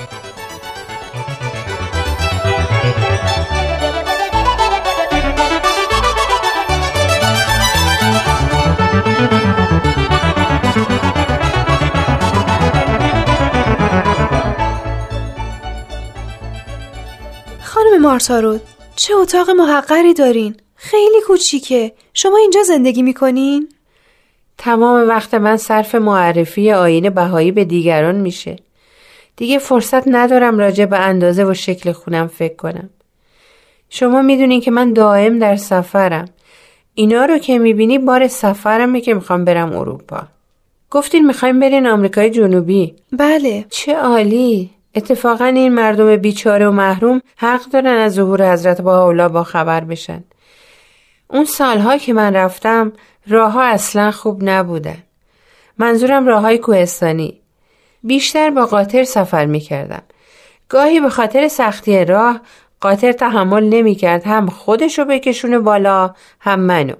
خانم 17.83 18.01
مارتاروت 18.01 18.61
چه 18.95 19.15
اتاق 19.15 19.49
محقری 19.49 20.13
دارین؟ 20.13 20.55
خیلی 20.75 21.21
کوچیکه 21.27 21.91
شما 22.13 22.37
اینجا 22.37 22.63
زندگی 22.63 23.01
می‌کنین؟ 23.01 23.69
تمام 24.57 25.09
وقت 25.09 25.33
من 25.33 25.57
صرف 25.57 25.95
معرفی 25.95 26.71
آین 26.71 27.09
بهایی 27.09 27.51
به 27.51 27.65
دیگران 27.65 28.15
میشه. 28.15 28.55
دیگه 29.35 29.59
فرصت 29.59 30.03
ندارم 30.07 30.59
راجع 30.59 30.85
به 30.85 30.97
اندازه 30.99 31.45
و 31.45 31.53
شکل 31.53 31.91
خونم 31.91 32.27
فکر 32.27 32.55
کنم. 32.55 32.89
شما 33.89 34.21
می‌دونین 34.21 34.61
که 34.61 34.71
من 34.71 34.93
دائم 34.93 35.39
در 35.39 35.55
سفرم. 35.55 36.29
اینا 36.93 37.25
رو 37.25 37.37
که 37.37 37.59
می‌بینی 37.59 37.99
بار 37.99 38.27
سفرمه 38.27 39.01
که 39.01 39.13
می‌خوام 39.13 39.45
برم 39.45 39.77
اروپا. 39.77 40.21
گفتین 40.91 41.27
می‌خوایم 41.27 41.59
برین 41.59 41.87
آمریکای 41.87 42.29
جنوبی. 42.29 42.95
بله 43.11 43.65
چه 43.69 43.95
عالی. 43.95 44.69
اتفاقا 44.95 45.45
این 45.45 45.73
مردم 45.73 46.15
بیچاره 46.15 46.67
و 46.67 46.71
محروم 46.71 47.21
حق 47.37 47.65
دارن 47.65 47.97
از 47.97 48.13
ظهور 48.13 48.53
حضرت 48.53 48.81
با 48.81 49.27
با 49.27 49.43
خبر 49.43 49.79
بشن. 49.79 50.23
اون 51.27 51.45
سالها 51.45 51.97
که 51.97 52.13
من 52.13 52.35
رفتم 52.35 52.93
راهها 53.27 53.63
اصلا 53.63 54.11
خوب 54.11 54.43
نبودن. 54.43 55.03
منظورم 55.77 56.27
راه 56.27 56.41
های 56.41 56.57
کوهستانی. 56.57 57.39
بیشتر 58.03 58.49
با 58.49 58.65
قاطر 58.65 59.03
سفر 59.03 59.45
می‌کردم. 59.45 60.03
گاهی 60.69 60.99
به 60.99 61.09
خاطر 61.09 61.47
سختی 61.47 62.05
راه 62.05 62.41
قاطر 62.81 63.11
تحمل 63.11 63.63
نمی‌کرد 63.63 64.23
هم 64.23 64.49
خودشو 64.49 65.05
بکشونه 65.05 65.59
بالا 65.59 66.13
هم 66.39 66.59
منو. 66.59 66.95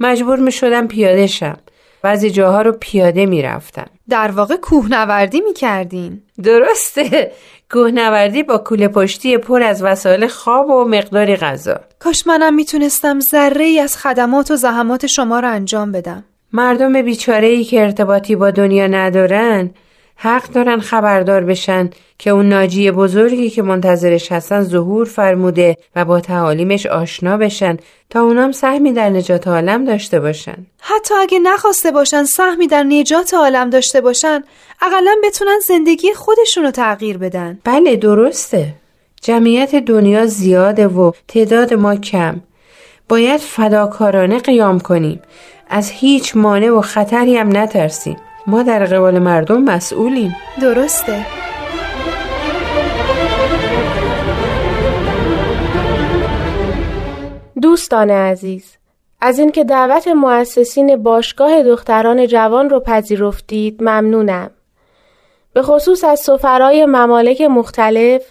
مجبور 0.00 0.38
می 0.38 0.52
شدم 0.52 0.88
پیاده 0.88 1.26
شم. 1.26 1.58
بعضی 2.04 2.30
جاها 2.30 2.62
رو 2.62 2.72
پیاده 2.72 3.26
می‌رفتم. 3.26 3.86
در 4.08 4.30
واقع 4.30 4.56
کوهنوردی 4.56 5.40
می‌کردین. 5.40 6.22
درسته. 6.42 7.32
کوهنوردی 7.70 8.42
با 8.42 8.58
کوله 8.58 8.88
پشتی 8.88 9.38
پر 9.38 9.62
از 9.62 9.82
وسایل 9.82 10.26
خواب 10.26 10.70
و 10.70 10.84
مقداری 10.84 11.36
غذا. 11.36 11.80
کاش 11.98 12.26
منم 12.26 12.54
می‌تونستم 12.54 13.20
ذره 13.20 13.64
ای 13.64 13.80
از 13.80 13.96
خدمات 13.96 14.50
و 14.50 14.56
زحمات 14.56 15.06
شما 15.06 15.40
رو 15.40 15.50
انجام 15.50 15.92
بدم. 15.92 16.24
مردم 16.52 17.02
بیچاره 17.02 17.46
ای 17.46 17.64
که 17.64 17.80
ارتباطی 17.80 18.36
با 18.36 18.50
دنیا 18.50 18.86
ندارن 18.86 19.70
حق 20.16 20.48
دارن 20.48 20.80
خبردار 20.80 21.44
بشن 21.44 21.90
که 22.18 22.30
اون 22.30 22.48
ناجی 22.48 22.90
بزرگی 22.90 23.50
که 23.50 23.62
منتظرش 23.62 24.32
هستن 24.32 24.62
ظهور 24.62 25.06
فرموده 25.06 25.76
و 25.96 26.04
با 26.04 26.20
تعالیمش 26.20 26.86
آشنا 26.86 27.36
بشن 27.36 27.76
تا 28.10 28.22
اونام 28.22 28.52
سهمی 28.52 28.92
در 28.92 29.10
نجات 29.10 29.48
عالم 29.48 29.84
داشته 29.84 30.20
باشن. 30.20 30.66
حتی 30.80 31.14
اگه 31.14 31.38
نخواسته 31.38 31.90
باشن 31.90 32.24
سهمی 32.24 32.66
در 32.66 32.82
نجات 32.82 33.34
عالم 33.34 33.70
داشته 33.70 34.00
باشن 34.00 34.44
اقلا 34.82 35.14
بتونن 35.24 35.58
زندگی 35.68 36.14
خودشونو 36.14 36.70
تغییر 36.70 37.18
بدن. 37.18 37.58
بله 37.64 37.96
درسته. 37.96 38.74
جمعیت 39.22 39.74
دنیا 39.74 40.26
زیاده 40.26 40.88
و 40.88 41.12
تعداد 41.28 41.74
ما 41.74 41.96
کم. 41.96 42.40
باید 43.08 43.40
فداکارانه 43.40 44.38
قیام 44.38 44.80
کنیم. 44.80 45.22
از 45.68 45.90
هیچ 45.90 46.36
مانع 46.36 46.70
و 46.70 46.80
خطری 46.80 47.36
هم 47.36 47.56
نترسیم. 47.56 48.16
ما 48.46 48.62
در 48.62 48.84
قبال 48.84 49.18
مردم 49.18 49.62
مسئولیم. 49.62 50.36
درسته. 50.60 51.26
دوستان 57.62 58.10
عزیز 58.10 58.76
از 59.20 59.38
اینکه 59.38 59.64
دعوت 59.64 60.08
مؤسسین 60.08 60.96
باشگاه 60.96 61.62
دختران 61.62 62.26
جوان 62.26 62.70
رو 62.70 62.80
پذیرفتید 62.80 63.82
ممنونم. 63.82 64.50
به 65.52 65.62
خصوص 65.62 66.04
از 66.04 66.20
سفرای 66.20 66.86
ممالک 66.86 67.40
مختلف 67.40 68.22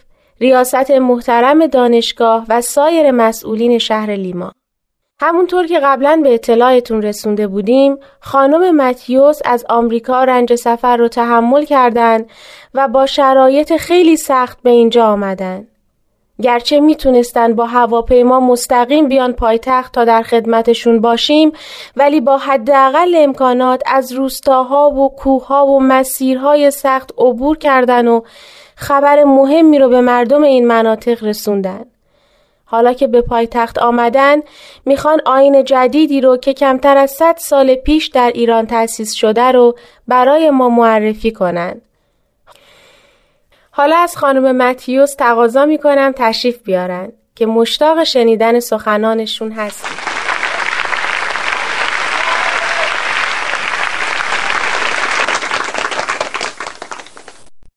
ریاست 0.41 0.91
محترم 0.91 1.67
دانشگاه 1.67 2.45
و 2.49 2.61
سایر 2.61 3.11
مسئولین 3.11 3.77
شهر 3.77 4.15
لیما. 4.15 4.51
همونطور 5.25 5.67
که 5.67 5.79
قبلا 5.79 6.21
به 6.23 6.33
اطلاعتون 6.33 7.01
رسونده 7.01 7.47
بودیم 7.47 7.97
خانم 8.19 8.75
متیوس 8.75 9.39
از 9.45 9.65
آمریکا 9.69 10.23
رنج 10.23 10.55
سفر 10.55 10.97
رو 10.97 11.07
تحمل 11.07 11.65
کردند 11.65 12.29
و 12.73 12.87
با 12.87 13.05
شرایط 13.05 13.77
خیلی 13.77 14.17
سخت 14.17 14.61
به 14.61 14.69
اینجا 14.69 15.05
آمدن. 15.05 15.67
گرچه 16.41 16.79
می‌تونستن 16.79 17.55
با 17.55 17.65
هواپیما 17.65 18.39
مستقیم 18.39 19.07
بیان 19.07 19.33
پایتخت 19.33 19.93
تا 19.93 20.05
در 20.05 20.21
خدمتشون 20.21 21.01
باشیم 21.01 21.51
ولی 21.95 22.21
با 22.21 22.37
حداقل 22.37 23.15
امکانات 23.15 23.81
از 23.85 24.11
روستاها 24.11 24.89
و 24.89 25.15
کوهها 25.15 25.65
و 25.65 25.79
مسیرهای 25.79 26.71
سخت 26.71 27.11
عبور 27.17 27.57
کردن 27.57 28.07
و 28.07 28.21
خبر 28.75 29.23
مهمی 29.23 29.79
رو 29.79 29.89
به 29.89 30.01
مردم 30.01 30.43
این 30.43 30.67
مناطق 30.67 31.23
رسوندن. 31.23 31.92
حالا 32.65 32.93
که 32.93 33.07
به 33.07 33.21
پایتخت 33.21 33.79
آمدن 33.79 34.41
می‌خوان 34.85 35.21
آین 35.25 35.63
جدیدی 35.63 36.21
رو 36.21 36.37
که 36.37 36.53
کمتر 36.53 36.97
از 36.97 37.11
100 37.11 37.35
سال 37.37 37.75
پیش 37.75 38.07
در 38.07 38.31
ایران 38.35 38.65
تأسیس 38.65 39.13
شده 39.13 39.51
رو 39.51 39.77
برای 40.07 40.49
ما 40.49 40.69
معرفی 40.69 41.31
کنند. 41.31 41.81
حالا 43.71 43.97
از 43.97 44.17
خانم 44.17 44.55
متیوس 44.57 45.15
تقاضا 45.15 45.65
می‌کنم 45.65 46.13
تشریف 46.15 46.63
بیارن 46.63 47.11
که 47.35 47.45
مشتاق 47.45 48.03
شنیدن 48.03 48.59
سخنانشون 48.59 49.51
هستیم. 49.51 49.97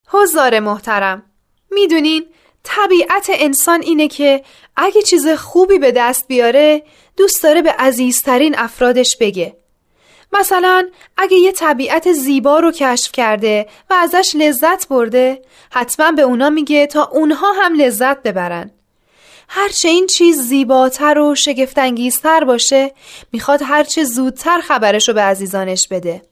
حضار 0.08 0.60
محترم 0.60 1.22
می‌دونین 1.70 2.26
طبیعت 2.62 3.30
انسان 3.34 3.82
اینه 3.82 4.08
که 4.08 4.42
اگه 4.76 5.02
چیز 5.02 5.28
خوبی 5.28 5.78
به 5.78 5.92
دست 5.92 6.28
بیاره 6.28 6.82
دوست 7.16 7.42
داره 7.42 7.62
به 7.62 7.70
عزیزترین 7.70 8.58
افرادش 8.58 9.16
بگه. 9.20 9.56
مثلا 10.32 10.88
اگه 11.16 11.36
یه 11.36 11.52
طبیعت 11.52 12.12
زیبا 12.12 12.58
رو 12.58 12.72
کشف 12.72 13.12
کرده 13.12 13.66
و 13.90 13.94
ازش 13.94 14.32
لذت 14.34 14.88
برده 14.88 15.42
حتما 15.70 16.12
به 16.12 16.22
اونا 16.22 16.50
میگه 16.50 16.86
تا 16.86 17.04
اونها 17.12 17.52
هم 17.52 17.74
لذت 17.74 18.22
ببرن. 18.22 18.70
هرچه 19.48 19.88
این 19.88 20.06
چیز 20.06 20.40
زیباتر 20.40 21.18
و 21.18 21.34
شگفتانگیزتر 21.34 22.44
باشه 22.44 22.92
می‌خواد 23.32 23.60
هرچه 23.62 24.04
زودتر 24.04 24.60
خبرش 24.60 25.08
رو 25.08 25.14
به 25.14 25.20
عزیزانش 25.20 25.88
بده. 25.90 26.22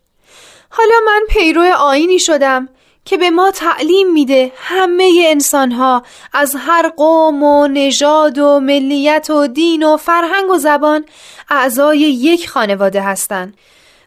حالا 0.70 0.94
من 1.06 1.22
پیرو 1.28 1.62
آینی 1.78 2.18
شدم. 2.18 2.68
که 3.04 3.16
به 3.16 3.30
ما 3.30 3.50
تعلیم 3.50 4.12
میده 4.12 4.52
همه 4.56 5.24
انسان 5.26 5.72
ها 5.72 6.02
از 6.32 6.56
هر 6.58 6.88
قوم 6.88 7.42
و 7.42 7.68
نژاد 7.68 8.38
و 8.38 8.60
ملیت 8.60 9.30
و 9.30 9.46
دین 9.46 9.82
و 9.82 9.96
فرهنگ 9.96 10.50
و 10.50 10.58
زبان 10.58 11.04
اعضای 11.50 11.98
یک 11.98 12.48
خانواده 12.48 13.02
هستند. 13.02 13.56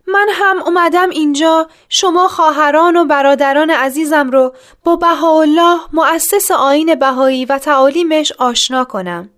من 0.07 0.27
هم 0.31 0.61
اومدم 0.63 1.09
اینجا 1.09 1.67
شما 1.89 2.27
خواهران 2.27 2.95
و 2.95 3.05
برادران 3.05 3.69
عزیزم 3.69 4.29
رو 4.29 4.55
با 4.83 4.95
بهاءالله 4.95 5.79
مؤسس 5.93 6.51
آین 6.51 6.95
بهایی 6.95 7.45
و 7.45 7.57
تعالیمش 7.57 8.31
آشنا 8.31 8.85
کنم. 8.85 9.29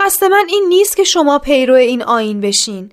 قصد 0.00 0.24
من 0.26 0.46
این 0.48 0.64
نیست 0.68 0.96
که 0.96 1.04
شما 1.04 1.38
پیرو 1.38 1.74
این 1.74 2.02
آین 2.02 2.40
بشین 2.40 2.92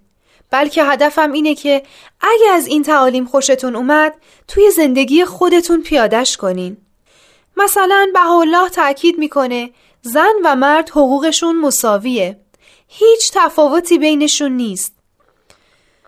بلکه 0.52 0.84
هدفم 0.84 1.32
اینه 1.32 1.56
که 1.56 1.84
اگه 2.22 2.52
از 2.52 2.68
این 2.68 2.84
تعالیم 2.84 3.26
خوشتون 3.26 3.76
اومد 3.76 4.14
توی 4.48 4.72
زندگی 4.72 5.26
خودتون 5.26 5.82
پیادش 5.82 6.38
کنین. 6.38 6.78
مثلا 7.58 8.08
به 8.14 8.32
الله 8.32 8.70
تأکید 8.70 9.18
می‌کنه 9.18 9.70
زن 10.02 10.34
و 10.46 10.56
مرد 10.56 10.90
حقوقشون 10.90 11.60
مساویه. 11.60 12.40
هیچ 12.88 13.32
تفاوتی 13.34 13.98
بینشون 13.98 14.52
نیست. 14.52 14.94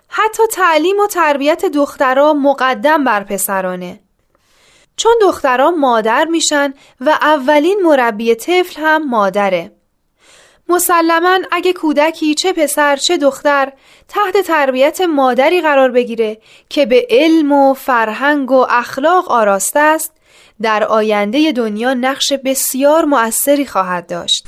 حتی 0.08 0.44
تعلیم 0.52 1.00
و 1.00 1.08
تربیت 1.08 1.66
دخترها 1.66 2.34
مقدم 2.34 3.04
بر 3.04 3.24
پسرانه. 3.24 4.00
چون 4.98 5.14
دخترها 5.22 5.72
مادر 5.72 6.26
میشن 6.26 6.74
و 7.02 7.10
اولین 7.10 7.80
مربی 7.84 8.36
طفل 8.36 8.82
هم 8.82 9.10
مادره. 9.10 9.72
مسلما 10.70 11.40
اگه 11.52 11.74
کودکی 11.74 12.36
چه 12.36 12.54
پسر 12.54 12.96
چه 12.96 13.18
دختر 13.18 13.72
تحت 14.08 14.48
تربیت 14.48 15.02
مادری 15.02 15.62
قرار 15.62 15.92
بگیره 15.92 16.38
که 16.70 16.86
به 16.86 17.08
علم 17.10 17.52
و 17.52 17.74
فرهنگ 17.74 18.52
و 18.52 18.66
اخلاق 18.70 19.32
آراسته 19.32 19.80
است 19.80 20.12
در 20.62 20.84
آینده 20.84 21.52
دنیا 21.52 21.94
نقش 21.94 22.34
بسیار 22.34 23.06
مؤثری 23.06 23.66
خواهد 23.66 24.08
داشت. 24.08 24.48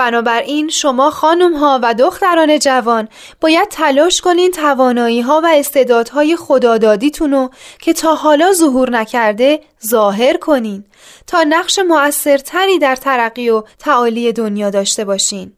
بنابراین 0.00 0.68
شما 0.68 1.10
خانم 1.10 1.56
ها 1.56 1.80
و 1.82 1.94
دختران 1.94 2.58
جوان 2.58 3.08
باید 3.40 3.68
تلاش 3.68 4.20
کنین 4.20 4.50
توانایی 4.50 5.20
ها 5.20 5.40
و 5.44 5.46
استعدادهای 5.46 6.36
خدادادیتون 6.36 7.30
رو 7.30 7.50
که 7.80 7.92
تا 7.92 8.14
حالا 8.14 8.52
ظهور 8.52 8.90
نکرده 8.90 9.60
ظاهر 9.90 10.36
کنین 10.36 10.84
تا 11.26 11.42
نقش 11.42 11.78
مؤثرتری 11.78 12.78
در 12.78 12.96
ترقی 12.96 13.50
و 13.50 13.62
تعالی 13.78 14.32
دنیا 14.32 14.70
داشته 14.70 15.04
باشین. 15.04 15.52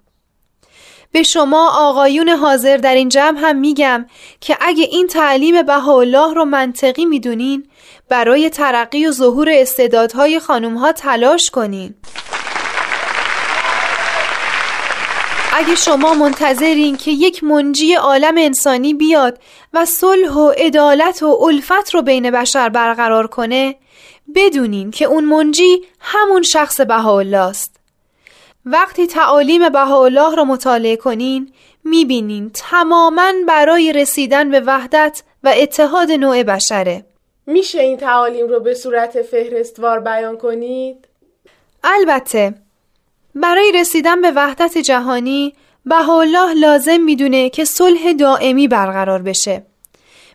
به 1.12 1.22
شما 1.22 1.70
آقایون 1.74 2.28
حاضر 2.28 2.76
در 2.76 2.94
این 2.94 3.08
جمع 3.08 3.38
هم 3.40 3.56
میگم 3.56 4.06
که 4.40 4.56
اگه 4.60 4.84
این 4.84 5.06
تعلیم 5.06 5.62
بهاءالله 5.62 6.34
رو 6.34 6.44
منطقی 6.44 7.04
می‌دونین 7.04 7.68
برای 8.08 8.50
ترقی 8.50 9.06
و 9.06 9.10
ظهور 9.10 9.48
استعدادهای 9.52 10.40
خانم 10.40 10.78
ها 10.78 10.92
تلاش 10.92 11.50
کنین. 11.50 11.94
اگه 15.54 15.74
شما 15.74 16.14
منتظرین 16.14 16.96
که 16.96 17.10
یک 17.10 17.44
منجی 17.44 17.94
عالم 17.94 18.34
انسانی 18.38 18.94
بیاد 18.94 19.38
و 19.72 19.84
صلح 19.86 20.32
و 20.32 20.50
عدالت 20.50 21.22
و 21.22 21.38
الفت 21.42 21.94
رو 21.94 22.02
بین 22.02 22.30
بشر 22.30 22.68
برقرار 22.68 23.26
کنه 23.26 23.74
بدونین 24.34 24.90
که 24.90 25.04
اون 25.04 25.24
منجی 25.24 25.82
همون 26.00 26.42
شخص 26.42 26.80
بهاءالله 26.80 27.38
است 27.38 27.76
وقتی 28.64 29.06
تعالیم 29.06 29.68
بهاءالله 29.68 30.36
رو 30.36 30.44
مطالعه 30.44 30.96
کنین 30.96 31.52
می‌بینین 31.84 32.50
تماما 32.54 33.32
برای 33.48 33.92
رسیدن 33.92 34.50
به 34.50 34.60
وحدت 34.60 35.22
و 35.44 35.54
اتحاد 35.56 36.10
نوع 36.10 36.42
بشره 36.42 37.04
میشه 37.46 37.80
این 37.80 37.96
تعالیم 37.96 38.48
رو 38.48 38.60
به 38.60 38.74
صورت 38.74 39.22
فهرستوار 39.22 40.00
بیان 40.00 40.36
کنید؟ 40.36 41.08
البته 41.84 42.54
برای 43.34 43.72
رسیدن 43.72 44.20
به 44.20 44.30
وحدت 44.30 44.78
جهانی 44.78 45.54
بهاءالله 45.86 46.54
لازم 46.54 47.00
می‌دونه 47.00 47.50
که 47.50 47.64
صلح 47.64 48.12
دائمی 48.12 48.68
برقرار 48.68 49.22
بشه 49.22 49.66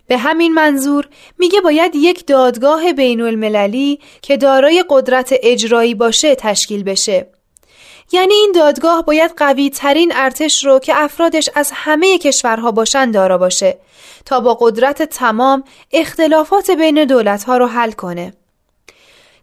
به 0.07 0.17
همین 0.17 0.53
منظور 0.53 1.07
میگه 1.38 1.62
باید 1.62 1.95
یک 1.95 2.25
دادگاه 2.27 2.93
بین 2.93 3.21
المللی 3.21 3.99
که 4.21 4.38
دارای 4.38 4.86
قدرت 4.89 5.33
اجرایی 5.43 5.95
باشه 5.95 6.36
تشکیل 6.36 6.83
بشه 6.83 7.27
یعنی 8.12 8.33
این 8.33 8.51
دادگاه 8.55 9.05
باید 9.05 9.31
قوی 9.38 9.69
ترین 9.69 10.12
ارتش 10.15 10.65
رو 10.65 10.79
که 10.79 10.93
افرادش 10.95 11.49
از 11.55 11.71
همه 11.73 12.17
کشورها 12.17 12.71
باشن 12.71 13.12
دارا 13.12 13.38
باشه 13.38 13.77
تا 14.25 14.39
با 14.39 14.53
قدرت 14.53 15.03
تمام 15.03 15.63
اختلافات 15.91 16.71
بین 16.71 17.05
دولتها 17.05 17.57
رو 17.57 17.67
حل 17.67 17.91
کنه. 17.91 18.33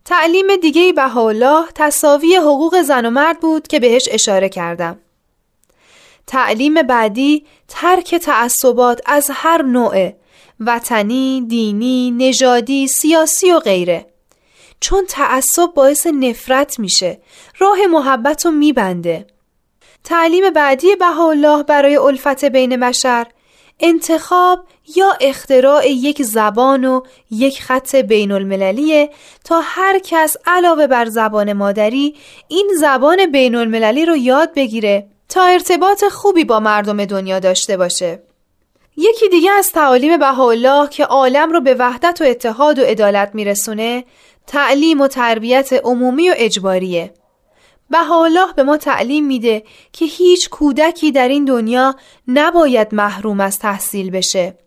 تعلیم 0.04 0.56
دیگه 0.56 0.92
بهاءالله 0.92 1.64
تصاوی 1.74 2.36
حقوق 2.36 2.82
زن 2.82 3.06
و 3.06 3.10
مرد 3.10 3.40
بود 3.40 3.68
که 3.68 3.80
بهش 3.80 4.08
اشاره 4.10 4.48
کردم. 4.48 4.98
تعلیم 6.26 6.74
بعدی 6.82 7.46
ترک 7.68 8.14
تعصبات 8.14 9.00
از 9.06 9.30
هر 9.32 9.62
نوعه 9.62 10.16
وطنی، 10.60 11.44
دینی، 11.48 12.10
نژادی، 12.10 12.86
سیاسی 12.86 13.52
و 13.52 13.58
غیره. 13.58 14.06
چون 14.80 15.04
تعصب 15.08 15.66
باعث 15.74 16.06
نفرت 16.06 16.78
میشه 16.78 17.20
راه 17.58 17.86
محبت 17.86 18.46
رو 18.46 18.50
میبنده 18.50 19.26
تعلیم 20.04 20.50
بعدی 20.50 20.96
بهاءالله 20.96 21.62
برای 21.62 21.96
الفت 21.96 22.44
بین 22.44 22.76
بشر 22.80 23.26
انتخاب 23.80 24.66
یا 24.96 25.12
اختراع 25.20 25.88
یک 25.88 26.22
زبان 26.22 26.84
و 26.84 27.00
یک 27.30 27.62
خط 27.62 27.96
بین 27.96 28.32
المللیه 28.32 29.10
تا 29.44 29.60
هر 29.64 29.98
کس 29.98 30.36
علاوه 30.46 30.86
بر 30.86 31.04
زبان 31.04 31.52
مادری 31.52 32.14
این 32.48 32.70
زبان 32.78 33.26
بین 33.32 33.54
المللی 33.54 34.06
رو 34.06 34.16
یاد 34.16 34.54
بگیره 34.54 35.06
تا 35.28 35.42
ارتباط 35.42 36.04
خوبی 36.04 36.44
با 36.44 36.60
مردم 36.60 37.04
دنیا 37.04 37.38
داشته 37.38 37.76
باشه. 37.76 38.22
یکی 38.96 39.28
دیگه 39.28 39.50
از 39.50 39.72
تعالیم 39.72 40.18
بهاءالله 40.18 40.88
که 40.88 41.04
عالم 41.04 41.52
رو 41.52 41.60
به 41.60 41.74
وحدت 41.74 42.20
و 42.20 42.24
اتحاد 42.24 42.78
و 42.78 42.82
عدالت 42.82 43.30
میرسونه 43.34 44.04
تعلیم 44.46 45.00
و 45.00 45.08
تربیت 45.08 45.72
عمومی 45.72 46.30
و 46.30 46.34
اجباریه. 46.36 47.14
بهاءالله 47.90 48.52
به 48.52 48.62
ما 48.62 48.76
تعلیم 48.76 49.26
میده 49.26 49.62
که 49.92 50.04
هیچ 50.04 50.50
کودکی 50.50 51.12
در 51.12 51.28
این 51.28 51.44
دنیا 51.44 51.94
نباید 52.28 52.94
محروم 52.94 53.40
از 53.40 53.58
تحصیل 53.58 54.10
بشه. 54.10 54.63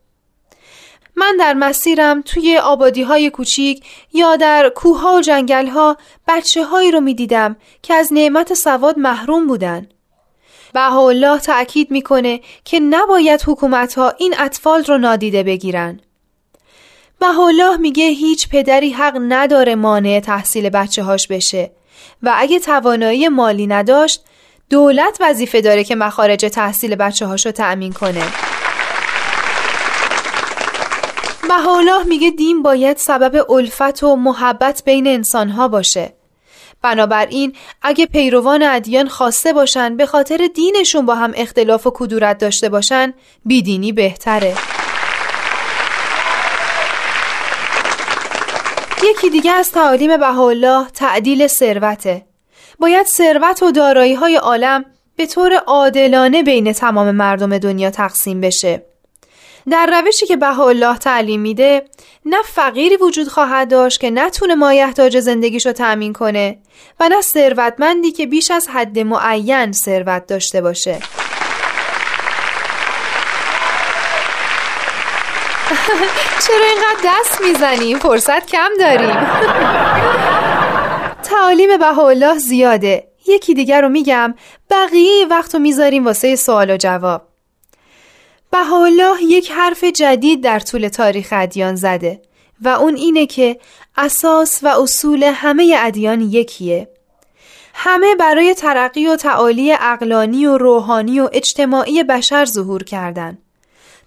من 1.17 1.37
در 1.39 1.53
مسیرم 1.53 2.21
توی 2.21 2.57
آبادی 2.57 3.03
های 3.03 3.29
کوچیک 3.29 3.83
یا 4.13 4.35
در 4.35 4.71
کوه 4.75 4.99
ها 4.99 5.15
و 5.15 5.21
جنگل 5.21 5.67
ها 5.67 5.97
بچه 6.27 6.65
هایی 6.65 6.91
رو 6.91 6.99
می‌دیدم 6.99 7.55
که 7.81 7.93
از 7.93 8.13
نعمت 8.13 8.53
سواد 8.53 8.99
محروم 8.99 9.47
بودن. 9.47 9.87
بهاءالله 10.73 11.39
تأکید 11.39 11.91
می‌کنه 11.91 12.41
که 12.65 12.79
نباید 12.79 13.43
حکومت 13.47 13.93
ها 13.93 14.13
این 14.17 14.35
اطفال 14.39 14.83
رو 14.83 14.97
نادیده 14.97 15.43
بگیرن. 15.43 15.99
بهاءالله 17.19 17.77
میگه 17.77 18.07
هیچ 18.07 18.49
پدری 18.49 18.91
حق 18.91 19.17
نداره 19.21 19.75
مانع 19.75 20.19
تحصیل 20.19 20.69
بچه 20.69 21.03
هاش 21.03 21.27
بشه 21.27 21.71
و 22.23 22.33
اگه 22.35 22.59
توانایی 22.59 23.27
مالی 23.27 23.67
نداشت 23.67 24.23
دولت 24.69 25.17
وظیفه 25.19 25.61
داره 25.61 25.83
که 25.83 25.95
مخارج 25.95 26.45
تحصیل 26.45 26.95
بچه 26.95 27.25
هاشو 27.25 27.51
تأمین 27.51 27.93
کنه 27.93 28.23
بهاءالله 31.47 32.03
میگه 32.03 32.29
دین 32.29 32.63
باید 32.63 32.97
سبب 32.97 33.51
الفت 33.51 34.03
و 34.03 34.15
محبت 34.15 34.81
بین 34.85 35.07
انسانها 35.07 35.67
باشه. 35.67 36.13
بنابراین 36.81 37.53
اگه 37.81 38.05
پیروان 38.05 38.63
ادیان 38.63 39.07
خواسته 39.07 39.53
باشن 39.53 39.97
به 39.97 40.05
خاطر 40.05 40.49
دینشون 40.55 41.05
با 41.05 41.15
هم 41.15 41.33
اختلاف 41.35 41.87
و 41.87 41.91
کدورت 41.95 42.37
داشته 42.37 42.69
باشن 42.69 43.13
بیدینی 43.45 43.91
بهتره. 43.91 44.55
یکی 49.03 49.29
دیگه 49.29 49.51
از 49.51 49.71
تعالیم 49.71 50.17
بهاءالله 50.17 50.87
تعدیل 50.89 51.47
ثروته. 51.47 52.25
باید 52.79 53.05
ثروت 53.05 53.63
و 53.63 53.71
دارایی 53.71 54.13
های 54.13 54.35
عالم 54.35 54.85
به 55.15 55.25
طور 55.25 55.53
عادلانه 55.53 56.43
بین 56.43 56.73
تمام 56.73 57.11
مردم 57.11 57.57
دنیا 57.57 57.89
تقسیم 57.89 58.41
بشه. 58.41 58.85
در 59.69 60.01
روشی 60.01 60.25
که 60.25 60.37
بهاءالله 60.37 60.97
تعلیم 60.97 61.41
میده 61.41 61.83
نه 62.25 62.37
فقیری 62.43 62.97
وجود 62.97 63.27
خواهد 63.27 63.69
داشت 63.69 63.99
که 63.99 64.09
نتونه 64.09 64.55
مایحتاج 64.55 65.19
زندگیشو 65.19 65.71
تأمین 65.71 66.13
کنه 66.13 66.59
و 66.99 67.09
نه 67.09 67.21
ثروتمندی 67.21 68.11
که 68.11 68.27
بیش 68.27 68.51
از 68.51 68.67
حد 68.67 68.99
معین 68.99 69.71
ثروت 69.71 70.27
داشته 70.27 70.61
باشه. 70.61 70.99
چرا 76.47 76.65
اینقدر 76.65 76.99
دست 77.05 77.41
می‌زنیم؟ 77.41 77.99
فرصت 77.99 78.47
کم 78.47 78.69
داریم 78.79 79.15
تعالیم 81.29 81.77
بهاءالله 81.77 82.37
زیاده. 82.37 83.07
یکی 83.27 83.53
دیگر 83.53 83.81
رو 83.81 83.89
میگم 83.89 84.33
بقیه 84.69 85.25
وقت 85.29 85.55
رو 85.55 85.61
می‌ذاریم 85.61 86.05
واسه 86.05 86.35
سوال 86.35 86.71
و 86.71 86.77
جواب. 86.77 87.36
بهاءالله 88.51 89.23
یک 89.23 89.51
حرف 89.51 89.83
جدید 89.83 90.43
در 90.43 90.59
طول 90.59 90.87
تاریخ 90.87 91.27
ادیان 91.31 91.75
زده 91.75 92.21
و 92.61 92.69
اون 92.69 92.95
اینه 92.95 93.25
که 93.25 93.59
اساس 93.97 94.59
و 94.63 94.67
اصول 94.67 95.23
همه 95.23 95.75
ادیان 95.79 96.21
یکیه 96.21 96.87
همه 97.79 98.15
برای 98.15 98.53
ترقی 98.53 99.07
و 99.07 99.15
تعالی 99.15 99.73
اقلانی 99.73 100.45
و 100.45 100.57
روحانی 100.57 101.19
و 101.19 101.29
اجتماعی 101.33 102.03
بشر 102.03 102.45
ظهور 102.45 102.83
کردند. 102.83 103.37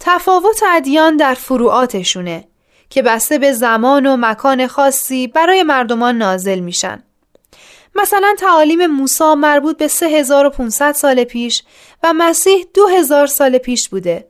تفاوت 0.00 0.62
ادیان 0.68 1.16
در 1.16 1.34
فروعاتشونه 1.34 2.44
که 2.90 3.02
بسته 3.02 3.38
به 3.38 3.52
زمان 3.52 4.06
و 4.06 4.16
مکان 4.16 4.66
خاصی 4.66 5.26
برای 5.26 5.62
مردمان 5.62 6.18
نازل 6.18 6.58
میشن. 6.58 7.02
مثلا 7.94 8.34
تعالیم 8.38 8.86
موسی 8.86 9.34
مربوط 9.34 9.76
به 9.76 9.88
3500 9.88 10.92
سال 10.92 11.24
پیش 11.24 11.62
و 12.02 12.12
مسیح 12.12 12.66
2000 12.74 13.26
سال 13.26 13.58
پیش 13.58 13.88
بوده. 13.88 14.29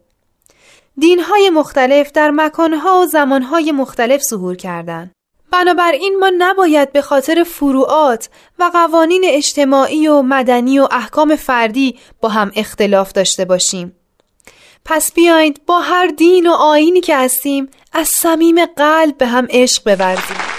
دینهای 1.01 1.51
مختلف 1.51 2.13
در 2.13 2.31
مکانها 2.31 3.01
و 3.01 3.07
زمانهای 3.07 3.73
مختلف 3.73 4.23
ظهور 4.23 4.57
کردند. 4.57 5.13
بنابراین 5.51 6.19
ما 6.19 6.31
نباید 6.39 6.93
به 6.93 7.03
خاطر 7.03 7.45
فروعات 7.45 8.29
و 8.59 8.71
قوانین 8.73 9.23
اجتماعی 9.27 10.09
و 10.09 10.23
مدنی 10.23 10.79
و 10.79 10.89
احکام 10.91 11.37
فردی 11.37 11.99
با 12.21 12.29
هم 12.29 12.53
اختلاف 12.57 13.13
داشته 13.13 13.45
باشیم. 13.45 13.97
پس 14.85 15.13
بیایید 15.13 15.61
با 15.67 15.81
هر 15.81 16.07
دین 16.07 16.47
و 16.47 16.53
آینی 16.53 17.01
که 17.01 17.17
هستیم 17.17 17.69
از 17.93 18.09
صمیم 18.09 18.67
قلب 18.67 19.19
به 19.19 19.27
هم 19.27 19.47
عشق 19.51 19.83
بورزیم 19.85 20.50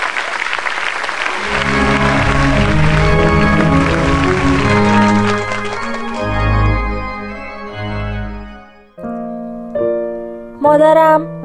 مادرم 10.62 11.42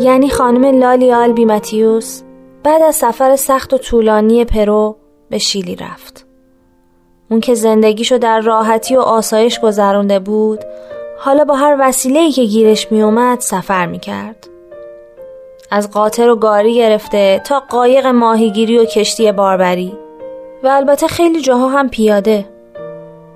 یعنی 0.00 0.30
خانم 0.30 0.78
لالی 0.78 1.12
آلبی 1.12 1.44
متیوس 1.44 2.22
بعد 2.64 2.82
از 2.82 2.96
سفر 2.96 3.36
سخت 3.36 3.74
و 3.74 3.78
طولانی 3.78 4.44
پرو 4.44 4.96
به 5.30 5.38
شیلی 5.38 5.76
رفت. 5.76 6.26
اون 7.30 7.40
که 7.40 7.54
زندگیشو 7.54 8.18
در 8.18 8.40
راحتی 8.40 8.96
و 8.96 9.00
آسایش 9.00 9.60
گذرونده 9.60 10.18
بود 10.18 10.64
حالا 11.18 11.44
با 11.44 11.54
هر 11.54 11.76
وسیله‌ای 11.80 12.32
که 12.32 12.44
گیرش 12.44 12.92
می 12.92 13.02
اومد 13.02 13.40
سفر 13.40 13.86
می 13.86 13.98
کرد. 13.98 14.48
از 15.70 15.90
قاطر 15.90 16.28
و 16.28 16.36
گاری 16.36 16.74
گرفته 16.74 17.40
تا 17.44 17.60
قایق 17.60 18.06
ماهیگیری 18.06 18.78
و 18.78 18.84
کشتی 18.84 19.32
باربری. 19.32 19.98
و 20.62 20.68
البته 20.68 21.06
خیلی 21.06 21.40
جاها 21.40 21.68
هم 21.68 21.88
پیاده. 21.88 22.57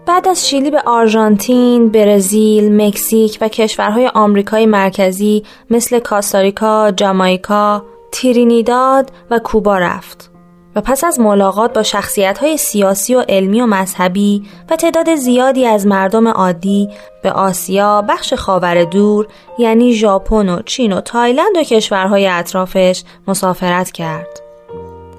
بعد 0.06 0.28
از 0.28 0.48
شیلی 0.48 0.70
به 0.70 0.80
آرژانتین، 0.86 1.88
برزیل، 1.88 2.82
مکزیک 2.82 3.38
و 3.40 3.48
کشورهای 3.48 4.10
آمریکای 4.14 4.66
مرکزی 4.66 5.42
مثل 5.70 5.98
کاستاریکا، 5.98 6.90
جامائیکا، 6.90 7.84
ترینیداد 8.12 9.10
و 9.30 9.38
کوبا 9.38 9.78
رفت. 9.78 10.32
و 10.76 10.80
پس 10.80 11.04
از 11.04 11.20
ملاقات 11.20 11.74
با 11.74 11.82
شخصیت 11.82 12.38
های 12.38 12.56
سیاسی 12.56 13.14
و 13.14 13.20
علمی 13.20 13.60
و 13.60 13.66
مذهبی 13.66 14.42
و 14.70 14.76
تعداد 14.76 15.14
زیادی 15.14 15.66
از 15.66 15.86
مردم 15.86 16.28
عادی 16.28 16.88
به 17.22 17.32
آسیا 17.32 18.02
بخش 18.08 18.34
خاور 18.34 18.84
دور 18.84 19.26
یعنی 19.58 19.92
ژاپن 19.92 20.48
و 20.48 20.62
چین 20.62 20.92
و 20.92 21.00
تایلند 21.00 21.56
و 21.56 21.62
کشورهای 21.62 22.26
اطرافش 22.26 23.04
مسافرت 23.28 23.90
کرد 23.90 24.40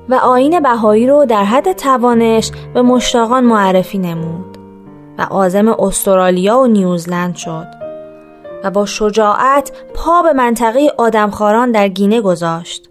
و 0.10 0.16
آین 0.16 0.60
بهایی 0.60 1.08
رو 1.08 1.26
در 1.26 1.44
حد 1.44 1.72
توانش 1.72 2.52
به 2.74 2.82
مشتاقان 2.82 3.44
معرفی 3.44 3.98
نمود 3.98 4.53
و 5.18 5.22
آزم 5.22 5.68
استرالیا 5.68 6.60
و 6.60 6.68
نیوزلند 6.68 7.36
شد 7.36 7.68
و 8.64 8.72
با 8.72 8.86
شجاعت 8.86 9.72
پا 9.94 10.22
به 10.22 10.34
منطقه 10.34 10.94
آدمخواران 10.98 11.72
در 11.72 11.88
گینه 11.88 12.22
گذاشت 12.22 12.90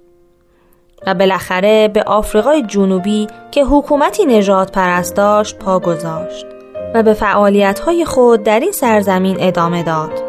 و 1.06 1.14
بالاخره 1.14 1.88
به 1.88 2.02
آفریقای 2.02 2.62
جنوبی 2.62 3.26
که 3.50 3.64
حکومتی 3.64 4.24
نجات 4.24 4.72
پرست 4.72 5.16
داشت 5.16 5.58
پا 5.58 5.78
گذاشت 5.78 6.46
و 6.94 7.02
به 7.02 7.14
فعالیت‌های 7.14 8.04
خود 8.04 8.42
در 8.42 8.60
این 8.60 8.72
سرزمین 8.72 9.36
ادامه 9.40 9.82
داد. 9.82 10.22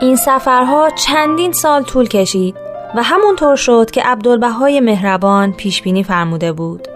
این 0.00 0.16
سفرها 0.16 0.90
چندین 0.90 1.52
سال 1.52 1.82
طول 1.82 2.08
کشید 2.08 2.56
و 2.94 3.02
همونطور 3.02 3.56
شد 3.56 3.90
که 3.90 4.02
عبدالبهای 4.02 4.80
مهربان 4.80 5.52
پیش 5.52 5.82
بینی 5.82 6.04
فرموده 6.04 6.52
بود. 6.52 6.88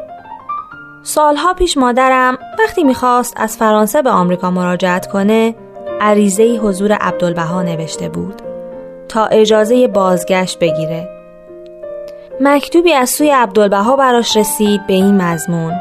سالها 1.07 1.55
پیش 1.55 1.77
مادرم 1.77 2.38
وقتی 2.59 2.85
می‌خواست 2.85 3.35
از 3.37 3.57
فرانسه 3.57 4.03
به 4.03 4.11
آمریکا 4.11 4.51
مراجعت 4.51 5.07
کنه 5.07 5.55
عریضه 6.01 6.59
حضور 6.62 6.93
عبدالبها 6.93 7.62
نوشته 7.62 8.09
بود. 8.09 8.43
تا 9.09 9.27
اجازه 9.27 9.88
بازگشت 9.88 10.59
بگیره 10.59 11.09
مکتوبی 12.40 12.93
از 12.93 13.11
سوی 13.11 13.31
عبدالبها 13.31 13.97
براش 13.97 14.37
رسید 14.37 14.87
به 14.87 14.95
این 14.95 15.23
مضمون 15.23 15.73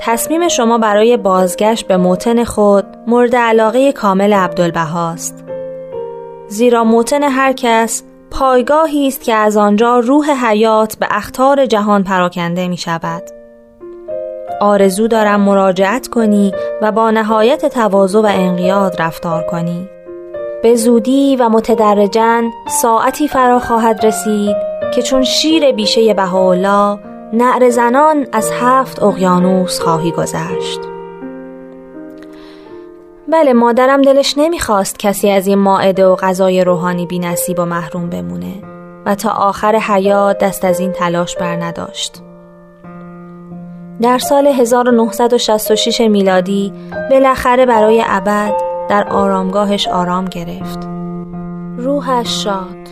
تصمیم 0.00 0.48
شما 0.48 0.78
برای 0.78 1.16
بازگشت 1.16 1.86
به 1.86 1.96
موتن 1.96 2.44
خود 2.44 2.84
مورد 3.06 3.36
علاقه 3.36 3.92
کامل 3.92 4.32
عبدالبهاست 4.32 5.44
زیرا 6.48 6.84
موتن 6.84 7.22
هر 7.22 7.52
کس 7.52 8.02
پایگاهی 8.30 9.08
است 9.08 9.22
که 9.22 9.34
از 9.34 9.56
آنجا 9.56 9.98
روح 9.98 10.46
حیات 10.46 10.96
به 10.96 11.06
اختار 11.10 11.66
جهان 11.66 12.04
پراکنده 12.04 12.68
می 12.68 12.76
شود. 12.76 13.33
آرزو 14.60 15.08
دارم 15.08 15.40
مراجعت 15.40 16.08
کنی 16.08 16.52
و 16.82 16.92
با 16.92 17.10
نهایت 17.10 17.66
تواضع 17.66 18.18
و 18.18 18.26
انقیاد 18.26 19.02
رفتار 19.02 19.42
کنی. 19.42 19.88
به 20.62 20.74
زودی 20.74 21.36
و 21.36 21.48
متدرجن 21.48 22.50
ساعتی 22.68 23.28
فرا 23.28 23.58
خواهد 23.58 24.06
رسید 24.06 24.56
که 24.94 25.02
چون 25.02 25.22
شیر 25.22 25.72
بیشه 25.72 26.14
بهاءالله 26.14 26.98
نعر 27.32 27.70
زنان 27.70 28.26
از 28.32 28.50
هفت 28.60 29.02
اقیانوس 29.02 29.80
خواهی 29.80 30.10
گذشت. 30.10 30.80
بله 33.32 33.52
مادرم 33.52 34.02
دلش 34.02 34.34
نمی‌خواست 34.38 34.98
کسی 34.98 35.30
از 35.30 35.46
این 35.46 35.58
ماعده 35.58 36.06
و 36.06 36.16
غذای 36.16 36.64
روحانی 36.64 37.06
بی 37.06 37.18
نصیب 37.18 37.58
و 37.58 37.64
محروم 37.64 38.10
بمونه 38.10 38.54
و 39.06 39.14
تا 39.14 39.30
آخر 39.30 39.76
حیات 39.76 40.38
دست 40.38 40.64
از 40.64 40.80
این 40.80 40.92
تلاش 40.92 41.36
بر 41.36 41.56
نداشت. 41.56 42.22
در 44.02 44.18
سال 44.18 44.46
1966 44.46 46.00
میلادی 46.00 46.72
بالاخره 47.10 47.66
برای 47.66 48.04
ابد 48.06 48.52
در 48.88 49.08
آرامگاهش 49.08 49.88
آرام 49.88 50.24
گرفت. 50.24 50.88
روحش 51.76 52.44
شاد. 52.44 52.83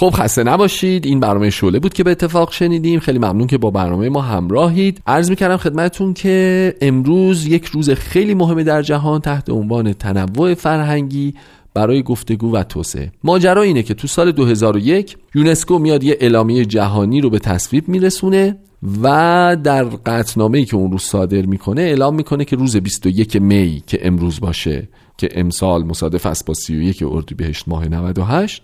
خب 0.00 0.10
خسته 0.14 0.42
نباشید. 0.42 1.06
این 1.06 1.20
برنامه 1.20 1.50
شعله 1.50 1.78
بود 1.78 1.94
که 1.94 2.04
به 2.04 2.10
اتفاق 2.10 2.52
شنیدیم. 2.52 3.00
خیلی 3.00 3.18
ممنون 3.18 3.46
که 3.46 3.58
با 3.58 3.70
برنامه 3.70 4.08
ما 4.08 4.20
همراهید. 4.20 5.02
عرض 5.06 5.30
می‌کردم 5.30 5.56
خدمتون 5.56 6.14
که 6.14 6.74
امروز 6.80 7.46
یک 7.46 7.64
روز 7.64 7.90
خیلی 7.90 8.34
مهمه 8.34 8.64
در 8.64 8.82
جهان 8.82 9.20
تحت 9.20 9.50
عنوان 9.50 9.92
تنوع 9.92 10.54
فرهنگی 10.54 11.34
برای 11.74 12.02
گفتگو 12.02 12.52
و 12.52 12.62
توسعه. 12.62 13.12
ماجرا 13.24 13.62
اینه 13.62 13.82
که 13.82 13.94
تو 13.94 14.06
سال 14.06 14.32
2001 14.32 15.16
یونسکو 15.34 15.78
میاد 15.78 16.04
یه 16.04 16.16
اعلامیه 16.20 16.64
جهانی 16.64 17.20
رو 17.20 17.30
به 17.30 17.38
تصویب 17.38 17.88
میرسونه 17.88 18.56
و 19.02 19.56
در 19.64 19.84
قطنامه 19.84 20.58
ای 20.58 20.64
که 20.64 20.76
اون 20.76 20.92
روز 20.92 21.02
صادر 21.02 21.42
می‌کنه 21.42 21.80
اعلام 21.80 22.14
می‌کنه 22.14 22.44
که 22.44 22.56
روز 22.56 22.76
21 22.76 23.36
می 23.36 23.82
که 23.86 23.98
امروز 24.02 24.40
باشه. 24.40 24.88
که 25.18 25.28
امسال 25.32 25.84
مصادف 25.84 26.26
است 26.26 26.46
با 26.46 26.54
31 26.54 27.02
اردیبهشت 27.02 27.68
ماه 27.68 27.88
98 27.88 28.62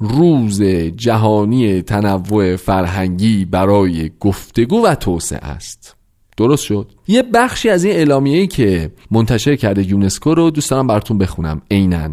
روز 0.00 0.62
جهانی 0.96 1.82
تنوع 1.82 2.56
فرهنگی 2.56 3.44
برای 3.44 4.10
گفتگو 4.20 4.86
و 4.86 4.94
توسعه 4.94 5.44
است. 5.44 5.96
درست 6.36 6.64
شد؟ 6.64 6.92
یه 7.08 7.22
بخشی 7.22 7.68
از 7.68 7.84
این 7.84 7.96
اعلامیه‌ای 7.96 8.46
که 8.46 8.90
منتشر 9.10 9.56
کرده 9.56 9.90
یونسکو 9.90 10.34
رو 10.34 10.50
دوست 10.50 10.70
دارم 10.70 10.86
براتون 10.86 11.18
بخونم. 11.18 11.62
عینا. 11.70 12.10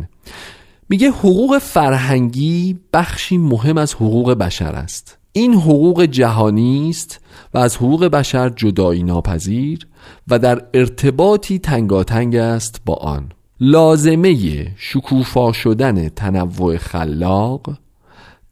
میگه 0.90 1.10
حقوق 1.10 1.58
فرهنگی 1.58 2.80
بخشی 2.94 3.38
مهم 3.38 3.78
از 3.78 3.94
حقوق 3.94 4.34
بشر 4.34 4.72
است. 4.72 5.18
این 5.34 5.54
حقوق 5.54 6.06
جهانی 6.06 6.90
است 6.90 7.20
و 7.54 7.58
از 7.58 7.76
حقوق 7.76 8.06
بشر 8.06 8.50
جدایی 8.50 9.04
ناپذیر 9.04 9.88
و 10.28 10.40
در 10.40 10.62
ارتباطی 10.74 11.60
تنگاتنگ 11.60 12.36
است 12.36 12.82
با 12.86 12.94
آن. 12.94 13.32
لازمه 13.62 14.68
شکوفا 14.78 15.52
شدن 15.52 16.10
تنوع 16.10 16.78
خلاق 16.78 17.78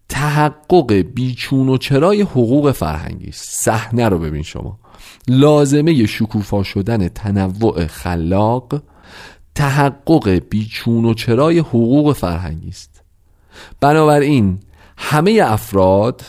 تحقق 0.10 0.94
بیچون 0.94 1.70
و 1.70 1.78
چرای 1.78 2.22
حقوق 2.22 2.72
فرهنگی 2.72 3.28
است. 3.28 3.64
صحنه 3.64 4.10
رو 4.10 4.20
ببین 4.20 4.44
شما. 4.44 4.80
لازمه 5.28 6.06
شکوفا 6.06 6.64
شدن 6.64 7.08
تنوع 7.08 7.88
خلاق 7.88 8.82
تحقق 9.56 10.30
بیچون 10.30 11.06
و 11.06 11.14
چرای 11.14 11.60
حقوق 11.60 12.14
فرهنگی 12.14 12.70
است. 12.70 13.04
بنابراین 13.82 14.60
همه 14.98 15.42
افراد 15.44 16.22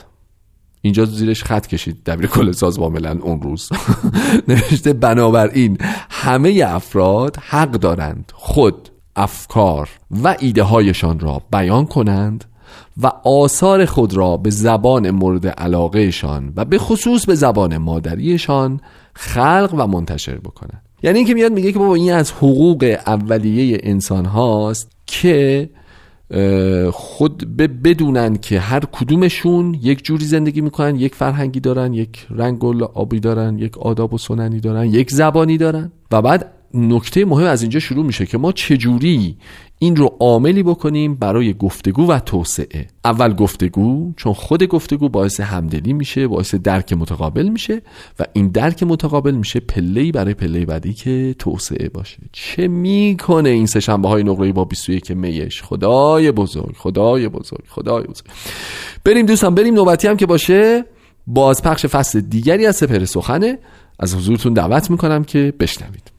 اینجا 0.83 1.05
زیرش 1.05 1.45
خط 1.45 1.67
کشید 1.67 2.05
دبیر 2.05 2.27
کل 2.27 2.53
سازمان 2.53 2.93
ملل 2.93 3.21
اون 3.21 3.43
روز. 3.43 3.69
نوشته 4.49 4.93
بنابراین 4.93 5.79
همه 6.23 6.65
افراد 6.67 7.37
حق 7.37 7.71
دارند 7.71 8.33
خود 8.35 8.89
افکار 9.17 9.89
و 10.23 10.37
ایده 10.41 10.63
هایشان 10.63 11.21
را 11.21 11.43
بیان 11.53 11.87
کنند 11.87 12.45
و 13.03 13.07
آثار 13.25 13.85
خود 13.85 14.15
را 14.15 14.37
به 14.37 14.51
زبان 14.51 15.11
مورد 15.11 15.47
علاقهشان 15.47 16.53
و 16.57 16.65
به 16.65 16.79
خصوص 16.79 17.27
به 17.27 17.35
زبان 17.35 17.77
مادریشان 17.77 18.81
خلق 19.15 19.75
و 19.79 19.87
منتشر 19.87 20.39
بکنند. 20.39 20.83
یعنی 21.03 21.19
اینکه 21.19 21.35
میاد 21.35 21.53
میگه 21.53 21.73
که 21.73 21.79
بابا 21.79 21.95
این 21.95 22.13
از 22.13 22.33
حقوق 22.33 22.97
اولیه 23.07 23.79
انسان 23.83 24.25
هاست 24.25 24.91
که 25.07 25.71
خود 26.93 27.57
بدونن 27.57 28.37
که 28.37 28.61
هر 28.61 28.81
کدومشون 28.81 29.75
یک 29.83 30.05
جوری 30.05 30.25
زندگی 30.25 30.61
می‌کنن 30.61 30.97
یک 30.97 31.15
فرهنگی 31.15 31.61
دارن 31.61 31.95
یک 31.95 32.27
رنگ 32.31 32.65
و 32.65 32.85
آبی 32.85 33.21
دارن 33.21 33.59
یک 33.59 33.79
آداب 33.79 34.15
و 34.15 34.19
سننی 34.19 34.61
دارن 34.61 34.87
یک 34.87 35.11
زبانی 35.11 35.59
دارن. 35.59 35.93
و 36.11 36.23
بعد 36.23 36.53
نکته 36.75 37.25
مهم 37.25 37.47
از 37.47 37.63
اینجا 37.63 37.81
شروع 37.81 38.05
میشه 38.05 38.27
که 38.27 38.39
ما 38.39 38.53
چجوری 38.53 39.37
این 39.79 39.97
رو 39.97 40.17
عاملی 40.21 40.63
بکنیم 40.63 41.15
برای 41.15 41.55
گفتگو 41.55 42.07
و 42.07 42.19
توسعه. 42.19 42.87
اول 43.05 43.35
گفتگو 43.35 44.13
چون 44.17 44.33
خود 44.33 44.63
گفتگو 44.63 45.09
باعث 45.09 45.41
همدلی 45.41 45.93
میشه 45.93 46.29
باعث 46.29 46.55
درک 46.55 46.93
متقابل 46.93 47.49
میشه 47.49 47.83
و 48.19 48.25
این 48.33 48.49
درک 48.49 48.83
متقابل 48.83 49.35
میشه 49.35 49.61
پله 49.61 50.13
برای 50.13 50.35
پله 50.35 50.65
بعدی 50.65 50.93
که 50.93 51.35
توسعه 51.39 51.89
باشه. 51.89 52.19
چه 52.33 52.69
می‌کنه 52.69 53.49
این 53.49 53.67
سه 53.67 53.93
های 53.93 54.23
نقره 54.23 54.53
با 54.53 54.65
21 54.65 55.11
میش؟ 55.11 55.63
خدای 55.63 56.33
بزرگ 56.33 56.77
خدای 56.77 57.29
بزرگ 57.29 57.65
خدای 57.69 58.03
بزرگ. 58.03 58.27
بریم 59.05 59.27
دوستان 59.27 59.55
بریم 59.55 59.75
نوبتی 59.75 60.09
هم 60.09 60.17
که 60.17 60.27
باشه. 60.27 60.85
بازپخش 61.27 61.87
فصل 61.87 62.21
دیگری 62.21 62.67
از 62.67 62.77
سپر 62.77 63.05
سخنه. 63.05 63.59
از 64.01 64.15
حضورتون 64.15 64.53
دعوت 64.55 64.91
می‌کنم 64.91 65.25
که 65.25 65.55
بشنوید. 65.61 66.11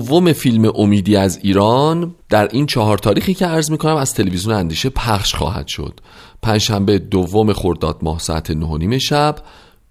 دوم 0.00 0.32
فیلم 0.32 0.72
امیدی 0.74 1.16
از 1.16 1.38
ایران 1.42 2.14
در 2.28 2.48
این 2.48 2.66
چهار 2.66 2.98
تاریخی 2.98 3.34
که 3.34 3.46
عرض 3.46 3.70
می‌کنم 3.70 3.96
از 3.96 4.14
تلویزیون 4.14 4.54
اندیشه 4.54 4.90
پخش 4.90 5.34
خواهد 5.34 5.66
شد. 5.68 6.00
پنجشنبه 6.42 6.98
دوم 6.98 7.52
خرداد 7.52 7.98
ماه 8.02 8.18
ساعت 8.18 8.50
نه 8.50 8.98
شب 8.98 9.36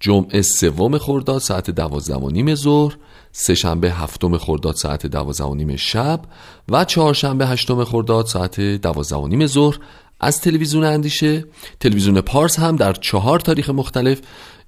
جمعه 0.00 0.42
سوم 0.42 0.98
خرداد 0.98 1.38
ساعت 1.38 1.70
دوازده 1.70 2.16
و 2.16 2.30
نیم 2.30 2.54
ظهر 2.54 2.96
سهشنبه 3.32 3.90
هفتم 3.90 4.38
خرداد 4.38 4.74
ساعت 4.74 5.06
دوازده 5.06 5.44
و 5.44 5.54
نیم 5.54 5.76
شب 5.76 6.20
و 6.68 6.84
چهارشنبه 6.84 7.46
هشتم 7.46 7.84
خرداد 7.84 8.26
ساعت 8.26 8.60
دوازده 8.60 9.16
و 9.16 9.28
نیم 9.28 9.46
ظهر. 9.46 9.78
از 10.20 10.40
تلویزیون 10.40 10.84
اندیشه 10.84 11.44
تلویزیون 11.80 12.20
پارس 12.20 12.58
هم 12.58 12.76
در 12.76 12.92
چهار 12.92 13.40
تاریخ 13.40 13.70
مختلف 13.70 14.20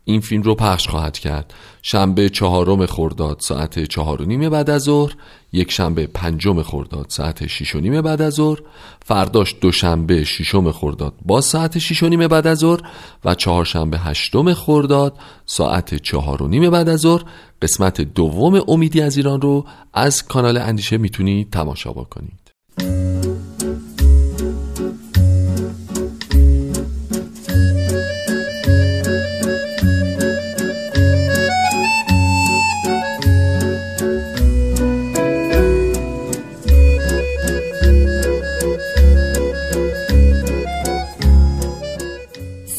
این 0.05 0.21
فیلم 0.21 0.43
رو 0.43 0.55
پخش 0.55 0.88
خواهد 0.88 1.19
کرد. 1.19 1.55
شنبه 1.83 2.29
چهارم 2.29 2.87
خرداد 2.87 3.40
ساعت 3.40 3.85
چهار 3.85 4.23
و 4.23 4.25
نیم 4.25 4.49
بعد 4.49 4.71
از 4.71 4.83
ظهر 4.83 5.14
یک 5.53 5.71
شنبه 5.71 6.07
پنجم 6.07 6.62
خرداد 6.62 7.07
ساعت 7.09 7.47
شیش 7.47 7.75
و 7.75 7.81
نیم 7.81 8.01
بعد 8.01 8.23
از 8.23 8.35
ظهر 8.35 8.59
فرداش 9.05 9.55
دوشنبه 9.61 10.25
ششم 10.25 10.73
خرداد 10.73 11.14
با 11.25 11.40
ساعت 11.40 11.79
شیش 11.79 12.03
و 12.03 12.09
نیم 12.09 12.29
بعد 12.29 12.47
از 12.47 12.59
ظهر 12.59 12.81
و 13.25 13.35
چهارشنبه 13.35 13.99
هشتم 13.99 14.55
خرداد 14.55 15.19
ساعت 15.47 15.95
چهار 15.95 16.43
و 16.43 16.49
نیم 16.49 16.71
بعد 16.71 16.88
از 16.88 17.01
ظهر. 17.01 17.23
قسمت 17.62 18.01
دوم 18.01 18.62
امیدی 18.69 19.01
از 19.01 19.17
ایران 19.17 19.40
رو 19.40 19.64
از 19.95 20.23
کانال 20.23 20.57
اندیشه 20.57 20.99
می‌تونید 20.99 21.51
تماشا 21.51 21.93
بکنید. 21.93 23.13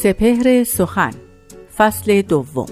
سپهر 0.06 0.64
سخن 0.64 1.10
فصل 1.76 2.22
دوم. 2.22 2.66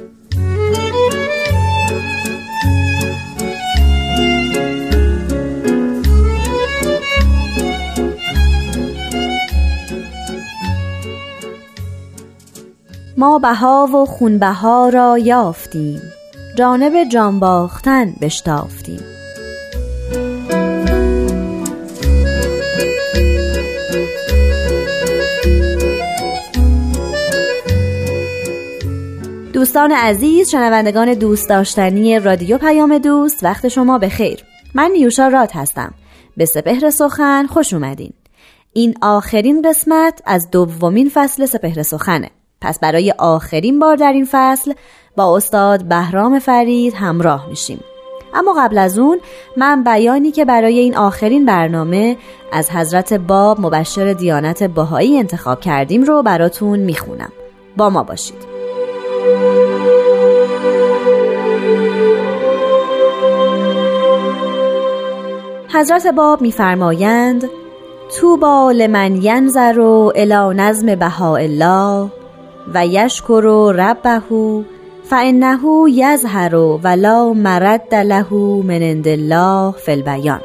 ما 13.16 13.38
بها 13.38 13.88
و 13.94 14.06
خونبها 14.06 14.88
را 14.88 15.18
یافتیم. 15.18 16.00
جانب 16.58 17.08
جان 17.08 17.40
باختن 17.40 18.14
بشتافتیم. 18.20 19.13
دوستان 29.54 29.92
عزیز 29.92 30.50
شنوندگان 30.50 31.14
دوست 31.14 31.48
داشتنی 31.48 32.18
رادیو 32.18 32.58
پیام 32.58 32.98
دوست 32.98 33.44
وقت 33.44 33.68
شما 33.68 33.98
به 33.98 34.08
خیر 34.08 34.44
من 34.74 34.90
نیوشا 34.90 35.28
راد 35.28 35.50
هستم. 35.54 35.94
به 36.36 36.44
سپهر 36.44 36.90
سخن 36.90 37.46
خوش 37.46 37.72
اومدین. 37.72 38.12
این 38.72 38.94
آخرین 39.02 39.62
قسمت 39.62 40.22
از 40.26 40.50
دومین 40.50 41.10
فصل 41.14 41.46
سپهر 41.46 41.82
سخنه. 41.82 42.30
پس 42.60 42.80
برای 42.80 43.14
آخرین 43.18 43.78
بار 43.78 43.96
در 43.96 44.12
این 44.12 44.28
فصل 44.30 44.72
با 45.16 45.36
استاد 45.36 45.84
بهرام 45.84 46.38
فرید 46.38 46.94
همراه 46.94 47.48
میشیم. 47.48 47.80
اما 48.34 48.54
قبل 48.58 48.78
از 48.78 48.98
اون 48.98 49.20
من 49.56 49.84
بیانی 49.84 50.30
که 50.30 50.44
برای 50.44 50.78
این 50.78 50.96
آخرین 50.96 51.46
برنامه 51.46 52.16
از 52.52 52.70
حضرت 52.70 53.12
باب 53.12 53.60
مبشر 53.60 54.12
دیانت 54.12 54.62
باهایی 54.62 55.18
انتخاب 55.18 55.60
کردیم 55.60 56.02
رو 56.02 56.22
براتون 56.22 56.78
می‌خونم. 56.78 57.32
با 57.76 57.90
ما 57.90 58.02
باشید. 58.02 58.53
حضرت 65.74 66.06
باب 66.06 66.42
میفرمایند 66.42 67.50
توبا 68.20 68.72
لمن 68.72 69.22
ینظر 69.22 69.80
الی 70.14 70.56
نظم 70.56 70.94
بهاءالله 70.94 72.10
و 72.74 72.86
یشکر 72.86 73.72
ربه 73.76 74.64
فانه 75.10 75.60
یظهر 75.90 76.54
ولا 76.54 77.32
مرد 77.32 77.94
له 77.94 78.34
من 78.64 78.82
عند 78.82 79.08
الله 79.08 79.72
فی 79.72 79.92
البیان. 79.92 80.40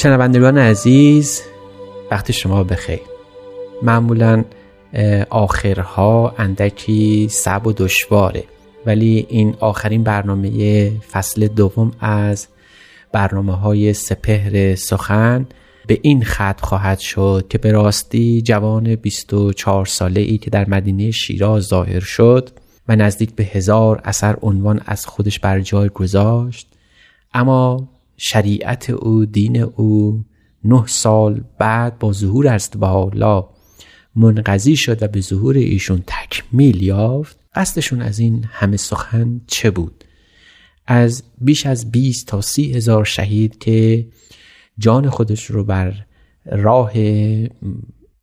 شنوندگان 0.00 0.58
عزیز 0.58 1.42
وقت 2.10 2.32
شما 2.32 2.64
بخیر. 2.64 3.00
معمولا 3.82 4.44
آخرها 5.30 6.34
اندکی 6.38 7.28
سب 7.30 7.66
و 7.66 7.72
دشواره. 7.72 8.44
ولی 8.86 9.26
این 9.28 9.54
آخرین 9.60 10.02
برنامه 10.02 10.90
فصل 11.00 11.48
دوم 11.48 11.92
از 12.00 12.48
برنامه 13.12 13.56
های 13.56 13.92
سپهر 13.92 14.74
سخن 14.74 15.46
به 15.86 15.98
این 16.02 16.24
خط 16.24 16.60
خواهد 16.60 16.98
شد 16.98 17.46
که 17.48 17.58
به 17.58 17.72
راستی 17.72 18.42
جوان 18.42 18.94
24 18.94 19.86
ساله 19.86 20.20
ای 20.20 20.38
که 20.38 20.50
در 20.50 20.68
مدینه 20.68 21.10
شیراز 21.10 21.62
ظاهر 21.62 22.00
شد 22.00 22.50
و 22.88 22.96
نزدیک 22.96 23.34
به 23.34 23.44
هزار 23.44 24.00
اثر 24.04 24.36
عنوان 24.42 24.80
از 24.86 25.06
خودش 25.06 25.38
بر 25.38 25.60
جای 25.60 25.88
گذاشت. 25.88 26.68
اما 27.34 27.88
شریعت 28.22 28.90
او 28.90 29.24
دین 29.24 29.62
او. 29.62 30.24
نه 30.64 30.86
سال 30.86 31.44
بعد 31.58 31.98
با 31.98 32.12
ظهور 32.12 32.48
است 32.48 32.76
و 32.76 32.86
حالا 32.86 33.48
منقضی 34.16 34.76
شد 34.76 35.02
و 35.02 35.08
به 35.08 35.20
ظهور 35.20 35.56
ایشون 35.56 36.04
تکمیل 36.06 36.82
یافت. 36.82 37.38
قصدشون 37.54 38.02
از 38.02 38.18
این 38.18 38.44
همه 38.50 38.76
سخن 38.76 39.40
چه 39.46 39.70
بود؟ 39.70 40.04
از 40.86 41.22
بیش 41.40 41.66
از 41.66 41.90
20 41.90 42.26
تا 42.26 42.40
سی 42.40 42.72
هزار 42.72 43.04
شهید 43.04 43.58
که 43.58 44.06
جان 44.78 45.10
خودش 45.10 45.44
رو 45.44 45.64
بر 45.64 45.94
راه 46.46 46.92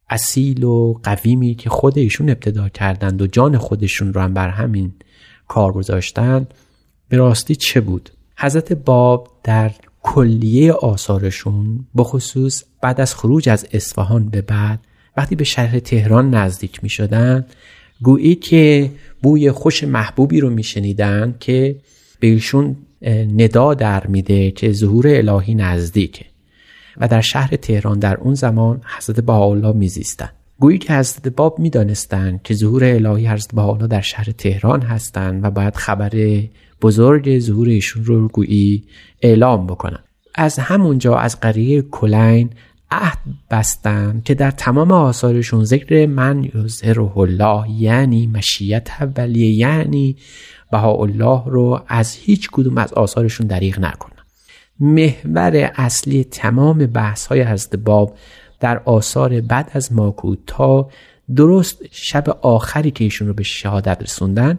اصیل 0.10 0.64
و 0.64 0.94
قویمی 1.04 1.56
که 1.56 1.70
خود 1.70 1.98
ایشون 1.98 2.30
ابتدا 2.30 2.70
کردند 2.70 3.22
و 3.22 3.28
جان 3.28 3.58
خودشون 3.58 4.14
رو 4.14 4.22
هم 4.22 4.34
بر 4.34 4.50
همین 4.50 4.94
کار 5.48 5.72
گذاشتند 5.72 6.54
به 7.10 7.18
راستی 7.18 7.56
چه 7.56 7.82
بود؟ 7.82 8.10
حضرت 8.38 8.74
باب 8.74 9.40
در 9.44 9.72
کلیه 10.08 10.74
آثارشون 10.74 11.86
بخصوص 11.98 12.64
بعد 12.82 13.02
از 13.02 13.16
خروج 13.16 13.50
از 13.50 13.68
اصفهان 13.72 14.30
به 14.30 14.42
بعد 14.42 14.80
وقتی 15.18 15.36
به 15.36 15.44
شهر 15.44 15.80
تهران 15.80 16.34
نزدیک 16.34 16.84
می 16.84 16.90
شدن 16.90 17.46
گویی 18.02 18.36
که 18.36 18.92
بوی 19.22 19.52
خوش 19.52 19.84
محبوبی 19.84 20.40
رو 20.40 20.50
می 20.50 20.64
شنیدن 20.64 21.36
که 21.40 21.76
به 22.20 22.42
ندا 23.12 23.74
در 23.74 24.08
میده 24.08 24.52
که 24.52 24.72
ظهور 24.72 25.08
الهی 25.08 25.56
نزدیکه. 25.56 26.26
و 26.98 27.08
در 27.08 27.22
شهر 27.22 27.56
تهران 27.56 28.00
در 28.00 28.18
اون 28.18 28.34
زمان 28.34 28.82
حضرت 28.98 29.20
بهاءالله 29.20 29.74
میزیستند 29.74 30.34
گویی 30.60 30.78
که 30.78 30.94
حضرت 30.94 31.28
باب 31.28 31.60
می‌دانستند 31.60 32.42
که 32.44 32.54
ظهور 32.54 32.84
الهی 32.84 33.28
حضرت 33.28 33.56
بهاءالله 33.56 33.88
در 33.88 34.02
شهر 34.02 34.32
تهران 34.38 34.82
هستند 34.82 35.44
و 35.44 35.50
باید 35.50 35.76
خبر 35.76 36.10
بزرگ 36.82 37.40
ظهور 37.40 37.68
ایشون 37.68 38.06
رو 38.06 38.28
گویی 38.28 38.84
اعلام 39.22 39.68
بکنن 39.68 40.00
از 40.36 40.60
همونجا 40.60 41.16
از 41.16 41.40
قریه 41.40 41.82
کلین 41.82 42.50
عهد 42.92 43.18
بستن 43.52 44.22
که 44.26 44.34
در 44.34 44.52
تمام 44.52 44.92
آثارشون 44.92 45.64
ذکر 45.64 46.06
من 46.06 46.50
یظهره 46.56 47.18
الله 47.18 47.72
یعنی 47.72 48.28
مشیت 48.28 48.90
اولیه 49.02 49.52
یعنی 49.52 50.16
الله 50.74 51.44
رو 51.46 51.82
از 51.88 52.14
هیچ 52.14 52.50
کدوم 52.52 52.78
از 52.78 52.94
آثارشون 52.94 53.48
دریغ 53.48 53.80
نکنن 53.80 54.24
محور 54.80 55.72
اصلی 55.76 56.24
تمام 56.24 56.78
بحث 56.78 57.28
های 57.28 57.42
حضرت 57.42 57.76
باب 57.76 58.18
در 58.60 58.82
آثار 58.86 59.42
بعد 59.42 59.72
از 59.74 59.94
ماکود 59.94 60.40
تا 60.48 60.90
درست 61.36 61.82
شب 61.92 62.38
آخری 62.42 62.92
که 62.92 63.04
ایشون 63.04 63.28
رو 63.28 63.34
به 63.34 63.44
شهادت 63.44 64.02
رسوندن 64.02 64.58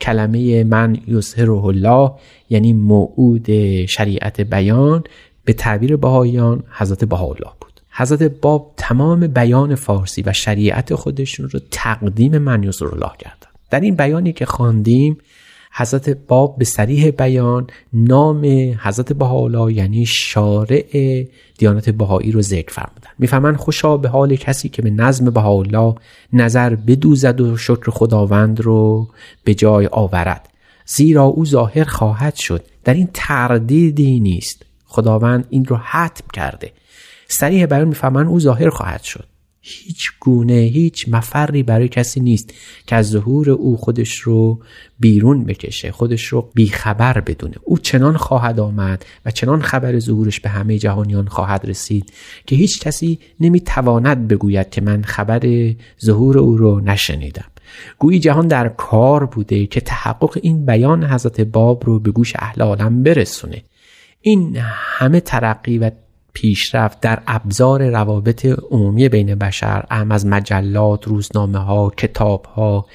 کلمه 0.00 0.64
من 0.64 0.96
یظهره 1.06 1.64
الله 1.64 2.12
یعنی 2.50 2.72
موعود 2.72 3.46
شریعت 3.86 4.40
بیان 4.40 5.04
به 5.44 5.52
تعبیر 5.52 5.96
بهاییان 5.96 6.62
حضرت 6.70 7.04
بهاءالله 7.04 7.50
بود. 7.60 7.80
حضرت 7.90 8.22
باب 8.22 8.72
تمام 8.76 9.26
بیان 9.26 9.74
فارسی 9.74 10.22
و 10.22 10.32
شریعت 10.32 10.94
خودشون 10.94 11.50
رو 11.50 11.60
تقدیم 11.70 12.38
من 12.38 12.64
الله 12.64 13.10
کردن. 13.18 13.50
در 13.70 13.80
این 13.80 13.96
بیانی 13.96 14.32
که 14.32 14.46
خواندیم 14.46 15.18
حضرت 15.72 16.10
باب 16.10 16.58
به 16.58 16.64
سریح 16.64 17.10
بیان 17.10 17.66
نام 17.92 18.44
حضرت 18.82 19.12
بهاءالله 19.12 19.72
یعنی 19.72 20.06
شارع 20.06 21.24
دیانت 21.58 21.90
بهایی 21.90 22.32
رو 22.32 22.42
ذکر 22.42 22.72
فرمودن. 22.72 23.10
می‌فهمن 23.18 23.56
خوشا 23.56 23.96
به 23.96 24.08
حال 24.08 24.36
کسی 24.36 24.68
که 24.68 24.82
به 24.82 24.90
نظم 24.90 25.30
بهاءالله 25.30 25.94
نظر 26.32 26.74
بدوزد 26.74 27.40
و 27.40 27.56
شکر 27.56 27.90
خداوند 27.90 28.60
رو 28.60 29.08
به 29.44 29.54
جای 29.54 29.88
آورد. 29.92 30.48
زیرا 30.86 31.24
او 31.24 31.46
ظاهر 31.46 31.84
خواهد 31.84 32.34
شد. 32.34 32.64
در 32.84 32.94
این 32.94 33.08
تردیدی 33.14 34.20
نیست. 34.20 34.62
خداوند 34.86 35.46
این 35.50 35.64
رو 35.64 35.76
حتم 35.76 36.24
کرده. 36.32 36.72
سریح 37.28 37.66
بیان 37.66 37.88
می‌فهمن 37.88 38.26
او 38.26 38.40
ظاهر 38.40 38.68
خواهد 38.68 39.02
شد. 39.02 39.24
هیچ 39.62 40.10
گونه 40.20 40.54
هیچ 40.54 41.08
مفری 41.08 41.62
برای 41.62 41.88
کسی 41.88 42.20
نیست 42.20 42.54
که 42.86 42.96
از 42.96 43.10
ظهور 43.10 43.50
او 43.50 43.76
خودش 43.76 44.14
رو 44.14 44.60
بیرون 45.00 45.44
بکشه 45.44 45.92
خودش 45.92 46.24
رو 46.24 46.50
بیخبر 46.54 47.20
بدونه. 47.20 47.56
او 47.62 47.78
چنان 47.78 48.16
خواهد 48.16 48.60
آمد 48.60 49.04
و 49.24 49.30
چنان 49.30 49.62
خبر 49.62 49.98
ظهورش 49.98 50.40
به 50.40 50.48
همه 50.48 50.78
جهانیان 50.78 51.26
خواهد 51.26 51.68
رسید 51.68 52.12
که 52.46 52.56
هیچ 52.56 52.80
کسی 52.80 53.18
نمی‌تواند 53.40 54.28
بگوید 54.28 54.70
که 54.70 54.80
من 54.80 55.02
خبر 55.02 55.74
ظهور 56.04 56.38
او 56.38 56.56
رو 56.56 56.80
نشنیدم. 56.80 57.50
گویی 57.98 58.18
جهان 58.18 58.48
در 58.48 58.68
کار 58.68 59.26
بوده 59.26 59.66
که 59.66 59.80
تحقق 59.80 60.38
این 60.42 60.66
بیان 60.66 61.04
حضرت 61.04 61.40
باب 61.40 61.86
رو 61.86 61.98
به 61.98 62.10
گوش 62.10 62.32
اهل 62.38 62.62
عالم 62.62 63.02
برسونه. 63.02 63.62
این 64.20 64.56
همه 64.60 65.20
ترقی 65.20 65.78
و 65.78 65.90
پیشرفت 66.32 67.00
در 67.00 67.22
ابزار 67.26 67.90
روابط 67.90 68.46
عمومی 68.70 69.08
بین 69.08 69.34
بشر 69.34 69.84
اهم 69.90 70.12
از 70.12 70.26
مجلات، 70.26 71.08
روزنامه 71.08 71.58
ها، 71.58 71.92
کتاب 71.96 72.44
ها، 72.44 72.86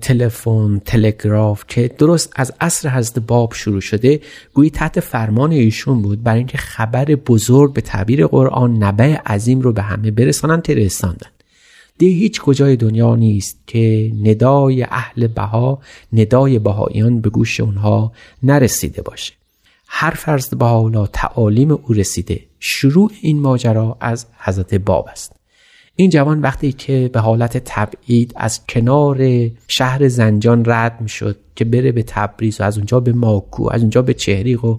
تلفن 0.00 0.80
تلگراف 0.84 1.64
که 1.68 1.88
درست 1.98 2.32
از 2.36 2.52
عصر 2.60 2.88
حضرت 2.88 3.18
باب 3.18 3.54
شروع 3.54 3.80
شده 3.80 4.20
گویی 4.54 4.70
تحت 4.70 5.00
فرمان 5.00 5.52
ایشون 5.52 6.02
بود 6.02 6.22
برای 6.22 6.38
اینکه 6.38 6.58
خبر 6.58 7.04
بزرگ 7.04 7.72
به 7.72 7.80
تعبیر 7.80 8.26
قرآن 8.26 8.82
نبع 8.82 9.16
عظیم 9.26 9.60
رو 9.60 9.72
به 9.72 9.82
همه 9.82 10.10
برسانن 10.10 10.60
ترستاندن 10.60 11.26
ده 11.98 12.06
هیچ 12.06 12.40
کجای 12.40 12.76
دنیا 12.76 13.16
نیست 13.16 13.58
که 13.66 14.12
ندای 14.22 14.82
اهل 14.82 15.26
بها 15.26 15.78
ندای 16.12 16.58
بهاییان 16.58 17.20
به 17.20 17.30
گوش 17.30 17.60
اونها 17.60 18.12
نرسیده 18.42 19.02
باشه. 19.02 19.32
هر 19.96 20.10
فرض 20.10 20.54
حالا 20.60 21.06
تعالیم 21.06 21.70
او 21.70 21.94
رسیده 21.94 22.40
شروع 22.60 23.10
این 23.20 23.40
ماجرا 23.40 23.96
از 24.00 24.26
حضرت 24.38 24.74
باب 24.74 25.08
است. 25.10 25.32
این 25.96 26.10
جوان 26.10 26.40
وقتی 26.40 26.72
که 26.72 27.10
به 27.12 27.20
حالت 27.20 27.62
تبعید 27.64 28.32
از 28.36 28.66
کنار 28.66 29.48
شهر 29.68 30.08
زنجان 30.08 30.62
رد 30.66 31.00
می 31.00 31.08
شد 31.08 31.36
که 31.56 31.64
بره 31.64 31.92
به 31.92 32.02
تبریز 32.02 32.60
و 32.60 32.64
از 32.64 32.76
اونجا 32.76 33.00
به 33.00 33.12
ماکو 33.12 33.68
از 33.72 33.80
اونجا 33.80 34.02
به 34.02 34.14
چهریق 34.14 34.64
و 34.64 34.78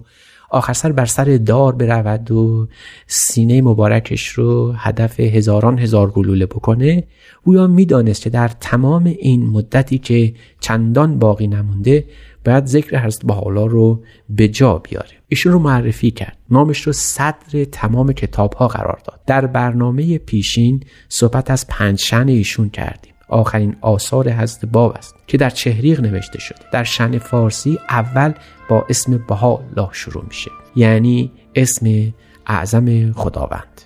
آخر 0.50 0.72
سر 0.72 0.92
بر 0.92 1.06
سر 1.06 1.24
دار 1.24 1.74
برود 1.74 2.30
و 2.30 2.68
سینه 3.06 3.62
مبارکش 3.62 4.28
رو 4.28 4.72
هدف 4.72 5.20
هزاران 5.20 5.78
هزار 5.78 6.10
گلوله 6.10 6.46
بکنه 6.46 7.04
او 7.44 7.68
می‌دانست 7.68 8.22
که 8.22 8.30
در 8.30 8.48
تمام 8.48 9.04
این 9.04 9.46
مدتی 9.46 9.98
که 9.98 10.34
چندان 10.60 11.18
باقی 11.18 11.46
نمونده 11.46 12.04
باید 12.46 12.66
ذکر 12.66 12.98
حضرت 12.98 13.26
بحالا 13.26 13.66
رو 13.66 14.02
به 14.28 14.48
جا 14.48 14.78
بیاره. 14.78 15.10
ایشون 15.28 15.52
رو 15.52 15.58
معرفی 15.58 16.10
کرد. 16.10 16.38
نامش 16.50 16.80
رو 16.82 16.92
صدر 16.92 17.64
تمام 17.72 18.12
کتاب 18.12 18.54
ها 18.54 18.68
قرار 18.68 18.98
داد. 19.04 19.20
در 19.26 19.46
برنامه 19.46 20.18
پیشین 20.18 20.82
صحبت 21.08 21.50
از 21.50 21.66
پنجشن 21.66 22.28
ایشون 22.28 22.70
کردیم. 22.70 23.12
آخرین 23.28 23.76
آثار 23.80 24.30
حضرت 24.30 24.64
باب 24.64 24.96
است 24.96 25.14
که 25.26 25.38
در 25.38 25.50
چهریق 25.50 26.00
نوشته 26.00 26.38
شده. 26.38 26.58
در 26.72 26.84
شن 26.84 27.18
فارسی 27.18 27.78
اول 27.88 28.32
با 28.68 28.86
اسم 28.88 29.24
بها 29.28 29.64
شروع 29.92 30.24
میشه. 30.24 30.50
یعنی 30.76 31.32
اسم 31.54 32.12
اعظم 32.46 33.12
خداوند. 33.12 33.82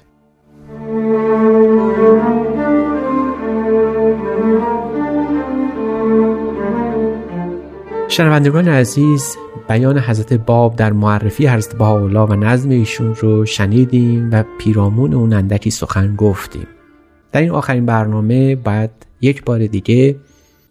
شنوندگان 8.11 8.69
عزیز 8.69 9.37
بیان 9.69 9.99
حضرت 9.99 10.33
باب 10.33 10.77
در 10.77 10.93
معرفی 10.93 11.47
حضرت 11.47 11.79
بهاءالله 11.79 12.21
و 12.21 12.35
نظم 12.35 12.71
ایشون 12.71 13.15
رو 13.15 13.47
شنیدیم 13.47 14.31
و 14.33 14.45
پیرامون 14.59 15.15
اون 15.15 15.33
اندکی 15.33 15.71
سخن 15.71 16.17
گفتیم. 16.17 16.67
در 17.33 17.41
این 17.41 17.51
آخرین 17.51 17.87
برنامه 17.87 18.57
باید 18.57 18.91
یک 19.21 19.45
بار 19.45 19.67
دیگه 19.67 20.17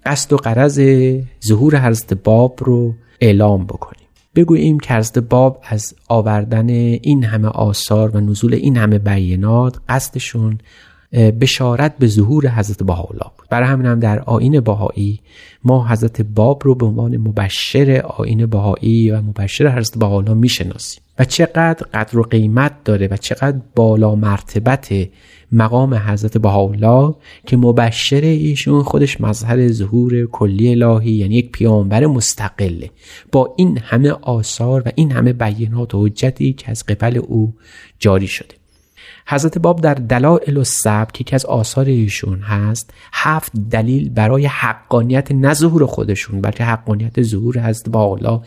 قصد 0.06 0.34
و 0.34 0.38
قرض 0.38 0.82
ظهور 1.46 1.88
حضرت 1.88 2.14
باب 2.14 2.60
رو 2.64 2.94
اعلام 3.22 3.66
بکنیم. 3.66 4.08
بگوییم 4.36 4.80
که 4.80 4.94
حضرت 4.94 5.18
باب 5.18 5.64
از 5.70 5.96
آوردن 6.08 6.70
این 6.70 7.24
همه 7.24 7.48
آثار 7.48 8.10
و 8.10 8.20
نزول 8.20 8.54
این 8.54 8.78
همه 8.78 9.00
بیانات 9.00 9.80
قصدشون 9.90 10.58
بشارت 11.14 11.98
به 11.98 12.08
ظهور 12.08 12.48
حضرت 12.48 12.84
بهاءالله 12.84 13.32
بود. 13.38 13.48
برای 13.50 13.68
همین 13.68 13.86
هم 13.86 14.00
در 14.00 14.20
آین 14.20 14.60
بهایی 14.60 15.20
ما 15.64 15.88
حضرت 15.88 16.22
باب 16.22 16.62
رو 16.66 16.76
به 16.76 16.86
عنوان 16.86 17.18
مبشر 17.18 18.02
آین 18.18 18.46
بهایی 18.46 19.12
و 19.12 19.22
مبشر 19.22 19.78
حضرت 19.78 19.98
بهاءالله 19.98 20.34
می‌شناسیم. 20.34 21.04
و 21.20 21.26
چقدر 21.26 21.86
قدر 21.94 22.20
و 22.20 22.24
قیمت 22.24 22.84
داره 22.86 23.08
و 23.12 23.18
چقدر 23.18 23.58
بالا 23.76 24.16
مرتبت 24.16 24.90
مقام 25.52 25.94
حضرت 25.94 26.38
بهاءالله 26.38 27.16
که 27.46 27.58
مبشر 27.58 28.22
ایشون 28.22 28.84
خودش 28.84 29.22
مظهر 29.22 29.68
ظهور 29.68 30.26
کلی 30.26 30.84
الهی 30.84 31.12
یعنی 31.12 31.36
یک 31.36 31.52
پیامبر 31.52 32.06
مستقله. 32.06 32.92
با 33.32 33.54
این 33.58 33.78
همه 33.78 34.10
آثار 34.10 34.84
و 34.86 34.92
این 34.96 35.12
همه 35.12 35.34
بیانات 35.34 35.96
و 35.96 36.06
حجتی 36.06 36.54
که 36.54 36.72
از 36.72 36.86
قبل 36.86 37.18
او 37.18 37.54
جاری 38.00 38.28
شده. 38.28 38.59
حضرت 39.30 39.58
باب 39.58 39.82
در 39.82 39.94
دلائل 39.94 40.58
و 40.58 40.64
یکی 41.20 41.36
از 41.36 41.46
آثار 41.46 41.86
ایشون 41.86 42.40
هست 42.40 42.94
هفت 43.14 43.52
دلیل 43.72 44.10
برای 44.10 44.46
حقانیت 44.46 45.32
نه 45.32 45.54
ظهور 45.54 45.86
خودشون 45.86 46.42
بلکه 46.42 46.64
حقانیت 46.64 47.22
ظهور 47.22 47.60
حضرت 47.60 47.90
بالا 47.90 48.42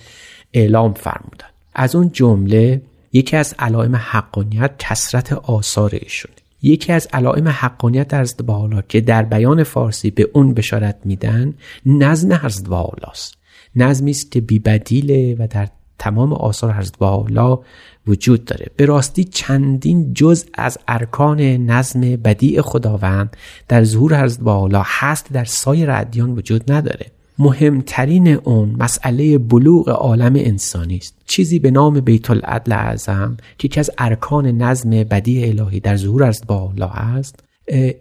اعلام 0.53 0.93
فرمودن 0.93 1.47
از 1.74 1.97
اون 1.97 2.11
جمله 2.12 2.83
یکی 3.12 3.37
از 3.37 3.55
علائم 3.59 3.97
حقانیت 3.97 4.70
کسرت 4.78 5.33
آثار 5.33 5.91
ایشون 5.93 6.33
یکی 6.62 6.93
از 6.93 7.09
علائم 7.12 7.49
حقانیت 7.49 8.09
در 8.09 8.20
حضرت 8.20 8.43
بالا 8.43 8.83
که 8.83 9.01
در 9.01 9.22
بیان 9.22 9.62
فارسی 9.62 10.11
به 10.11 10.30
اون 10.33 10.55
بشارت 10.55 10.97
میدن 11.05 11.55
نظم 11.87 12.33
حضرت 12.33 12.68
بالاست 12.68 13.37
نظمی 13.76 14.11
است 14.11 14.30
که 14.30 14.41
بیبدیله 14.41 15.37
و 15.39 15.47
در 15.47 15.68
تمام 15.99 16.33
آثار 16.33 16.72
حضرت 16.72 16.99
بالا 16.99 17.59
وجود 18.07 18.45
داره. 18.45 18.67
به 18.77 18.87
راستی 18.87 19.25
چندین 19.25 20.15
جز 20.15 20.45
از 20.55 20.79
ارکان 20.89 21.41
نظم 21.41 22.01
بدیع 22.01 22.61
خداوند 22.61 23.37
در 23.69 23.85
ظهور 23.85 24.25
حضرت 24.25 24.41
بالا 24.41 24.83
هست 24.87 25.33
در 25.33 25.45
سایر 25.45 25.91
ادیان 25.91 26.31
وجود 26.31 26.73
نداره. 26.73 27.07
مهمترین 27.39 28.29
اون 28.29 28.77
مسئله 28.79 29.39
بلوغ 29.39 29.89
عالم 29.89 30.35
انسانی 30.37 30.97
است. 30.97 31.15
چیزی 31.27 31.59
به 31.59 31.71
نام 31.71 32.01
بیت 32.01 32.31
العدل 32.31 32.73
اعظم 32.73 33.37
که 33.59 33.67
یکی 33.67 33.81
از 33.81 33.91
ارکان 33.99 34.47
نظم 34.47 34.91
بدیع 34.91 35.49
الهی 35.49 35.81
در 35.81 35.97
ظهور 35.97 36.25
از 36.25 36.43
بالا 36.47 36.89
است 36.89 37.45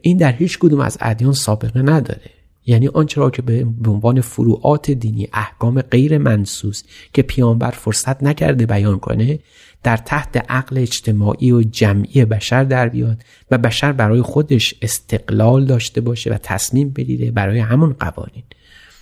این 0.01 0.17
در 0.17 0.31
هیچ 0.31 0.59
کدوم 0.59 0.79
از 0.79 0.97
ادیان 1.01 1.33
سابقه 1.33 1.81
نداره. 1.81 2.40
یعنی 2.65 2.87
آنچه 2.87 3.21
را 3.21 3.29
که 3.29 3.41
به 3.41 3.89
عنوان 3.89 4.21
فروعات 4.21 4.91
دینی 4.91 5.27
احکام 5.33 5.81
غیر 5.81 6.17
منسوس 6.17 6.83
که 7.13 7.21
پیامبر 7.21 7.71
فرصت 7.71 8.23
نکرده 8.23 8.65
بیان 8.65 8.99
کنه 8.99 9.39
در 9.83 9.97
تحت 9.97 10.45
عقل 10.49 10.77
اجتماعی 10.77 11.51
و 11.51 11.61
جمعی 11.61 12.25
بشر 12.25 12.63
در 12.63 12.89
بیاد 12.89 13.23
و 13.51 13.57
بشر 13.57 13.91
برای 13.91 14.21
خودش 14.21 14.75
استقلال 14.81 15.65
داشته 15.65 16.01
باشه 16.01 16.29
و 16.29 16.37
تصمیم 16.43 16.89
بگیره 16.89 17.31
برای 17.31 17.59
همون 17.59 17.95
قوانین. 17.99 18.43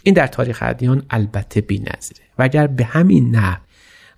این 0.03 0.15
در 0.15 0.27
تاریخ 0.27 0.59
ادیان 0.61 1.03
البته 1.09 1.63
نظره 1.71 2.25
و 2.39 2.43
اگر 2.43 2.67
به 2.67 2.85
همین 2.85 3.35
نه 3.35 3.57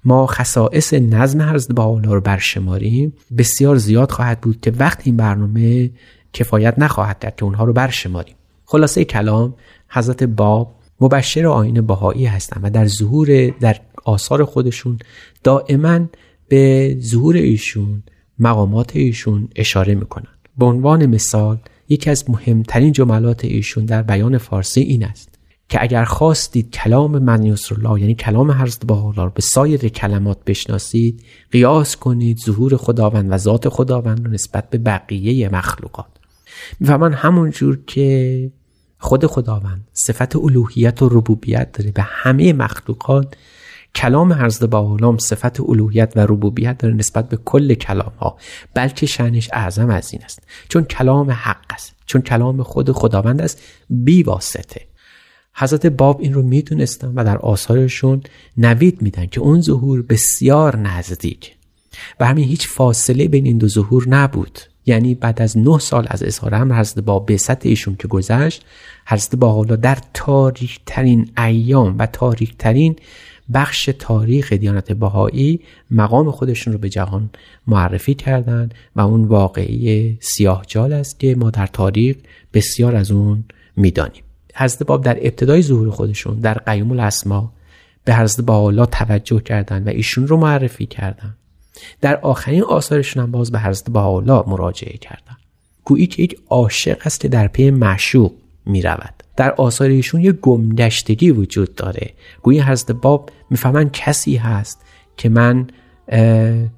ما 0.05 0.27
خصائص 0.27 0.93
نظم 0.93 1.41
حضرت 1.41 1.75
بهاءالله 1.75 2.13
رو 2.13 2.21
برشماریم 2.21 3.13
بسیار 3.37 3.75
زیاد 3.75 4.11
خواهد 4.11 4.41
بود 4.41 4.61
که 4.61 4.71
وقت 4.71 5.01
این 5.03 5.17
برنامه 5.17 5.91
کفایت 6.33 6.79
نخواهد 6.79 7.19
کرد 7.19 7.35
که 7.35 7.43
اونها 7.43 7.63
رو 7.63 7.73
برشماریم. 7.73 8.35
خلاصه 8.71 9.05
کلام 9.05 9.53
حضرت 9.89 10.23
باب 10.23 10.75
مبشر 11.01 11.47
آین 11.47 11.81
بهایی 11.81 12.25
هستند 12.25 12.65
و 12.65 12.69
در 12.69 12.87
ظهور 12.87 13.49
در 13.49 13.77
آثار 14.05 14.45
خودشون 14.45 14.99
دائما 15.43 15.99
به 16.47 16.95
ظهور 17.01 17.35
ایشون 17.35 18.03
مقامات 18.39 18.95
ایشون 18.95 19.49
اشاره 19.55 19.95
می‌کنن. 19.95 20.27
به 20.57 20.65
عنوان 20.65 21.05
مثال 21.05 21.57
یکی 21.89 22.09
از 22.09 22.29
مهمترین 22.29 22.91
جملات 22.91 23.45
ایشون 23.45 23.85
در 23.85 24.01
بیان 24.01 24.37
فارسی 24.37 24.81
این 24.81 25.03
است 25.03 25.29
که 25.69 25.83
اگر 25.83 26.03
خواستید 26.03 26.71
کلام 26.71 27.19
من 27.19 27.55
الله 27.71 28.01
یعنی 28.01 28.15
کلام 28.15 28.51
حضرت 28.51 28.85
بهاءالله 28.85 29.31
به 29.35 29.41
سایر 29.41 29.87
کلمات 29.87 30.37
بشناسید 30.45 31.23
قیاس 31.51 31.95
کنید 31.95 32.37
ظهور 32.45 32.77
خداوند 32.77 33.31
و 33.31 33.37
ذات 33.37 33.69
خداوند 33.69 34.25
رو 34.25 34.31
نسبت 34.31 34.69
به 34.69 34.77
بقیه 34.77 35.49
مخلوقات. 35.49 36.05
من 36.79 37.13
همون 37.13 37.49
جور 37.49 37.79
که 37.87 38.51
خود 39.03 39.25
خداوند 39.25 39.87
صفت 39.93 40.35
الوهیت 40.35 41.01
و 41.01 41.09
ربوبیت 41.09 41.71
داره. 41.71 41.91
به 41.91 42.01
همه 42.01 42.53
مخلوقات 42.53 43.35
کلام 43.95 44.33
حضرت 44.33 44.69
با 44.69 45.17
صفت 45.17 45.59
الوهیت 45.59 46.13
و 46.15 46.19
ربوبیت 46.19 46.77
داره 46.77 46.93
نسبت 46.93 47.29
به 47.29 47.37
کل 47.45 47.73
کلام 47.73 48.11
ها 48.19 48.37
بلکه 48.73 49.05
شنش 49.05 49.49
اعظم 49.53 49.89
از 49.89 50.13
این 50.13 50.23
است. 50.23 50.43
چون 50.69 50.83
کلام 50.83 51.31
حق 51.31 51.65
است 51.69 51.95
چون 52.05 52.21
کلام 52.21 52.63
خود 52.63 52.91
خداوند 52.91 53.41
است 53.41 53.61
بی 53.89 54.23
واسطه. 54.23 54.81
حضرت 55.53 55.85
باب 55.85 56.21
این 56.21 56.33
رو 56.33 56.41
می‌دونستن 56.41 57.13
و 57.15 57.23
در 57.23 57.37
آثارشون 57.37 58.21
نوید 58.57 59.01
میدن 59.01 59.25
که 59.25 59.41
اون 59.41 59.61
ظهور 59.61 60.01
بسیار 60.01 60.77
نزدیک. 60.77 61.55
و 62.19 62.25
همین 62.25 62.45
هیچ 62.45 62.67
فاصله 62.67 63.27
بین 63.27 63.45
این 63.45 63.57
دو 63.57 63.67
ظهور 63.67 64.09
نبود. 64.09 64.59
یعنی 64.85 65.15
بعد 65.15 65.41
از 65.41 65.57
نه 65.57 65.79
سال 65.79 66.07
از 66.09 66.23
اظهار 66.23 66.55
امر 66.55 66.79
حضرت 66.79 66.99
با 66.99 67.19
بعثت 67.19 67.65
ایشون 67.65 67.95
که 67.95 68.07
گذشت 68.07 68.65
حضرت 69.07 69.35
با 69.35 69.51
حالا 69.51 69.75
در 69.75 69.97
تاریک 70.13 70.79
ترین 70.85 71.29
ایام 71.37 71.95
و 71.99 72.05
تاریک 72.05 72.57
ترین 72.57 72.95
بخش 73.53 73.89
تاریخ 73.99 74.53
دیانت 74.53 74.91
بهایی 74.91 75.59
مقام 75.91 76.31
خودشون 76.31 76.73
رو 76.73 76.79
به 76.79 76.89
جهان 76.89 77.29
معرفی 77.67 78.13
کردن 78.13 78.69
و 78.95 79.01
اون 79.01 79.23
واقعی 79.23 80.17
سیاه 80.21 80.63
جال 80.67 80.93
است 80.93 81.19
که 81.19 81.35
ما 81.35 81.49
در 81.49 81.67
تاریخ 81.67 82.15
بسیار 82.53 82.95
از 82.95 83.11
اون 83.11 83.43
می‌دانیم. 83.75 84.23
حضرت 84.55 84.83
باب 84.83 85.03
در 85.03 85.17
ابتدای 85.21 85.61
ظهور 85.61 85.89
خودشون 85.89 86.39
در 86.39 86.53
قیوم 86.53 86.91
الاسما 86.91 87.53
به 88.05 88.15
حضرت 88.15 88.45
بالا 88.45 88.85
توجه 88.85 89.39
کردند 89.39 89.87
و 89.87 89.89
ایشون 89.89 90.27
رو 90.27 90.37
معرفی 90.37 90.85
کردند 90.85 91.37
در 92.01 92.19
آخرین 92.21 92.63
آثارشون 92.63 93.23
هم 93.23 93.31
باز 93.31 93.51
به 93.51 93.59
حضرت 93.59 93.89
بهاءالله 93.89 94.43
مراجعه 94.47 94.97
کردن 94.97 95.37
گویی 95.83 96.07
که 96.07 96.23
یک 96.23 96.39
عاشق 96.49 96.97
است 97.05 97.19
که 97.19 97.27
در 97.27 97.47
پی 97.47 97.71
معشوق 97.71 98.31
می 98.65 98.81
رود 98.81 99.13
در 99.37 99.51
آثار 99.51 99.89
ایشون 99.89 100.21
یه 100.21 100.31
گمگشتگی 100.31 101.31
وجود 101.31 101.75
داره. 101.75 102.13
گویی 102.41 102.61
حضرت 102.61 102.91
باب 102.91 103.29
می‌فهمن 103.49 103.89
کسی 103.89 104.35
هست 104.35 104.85
که 105.17 105.29
من 105.29 105.67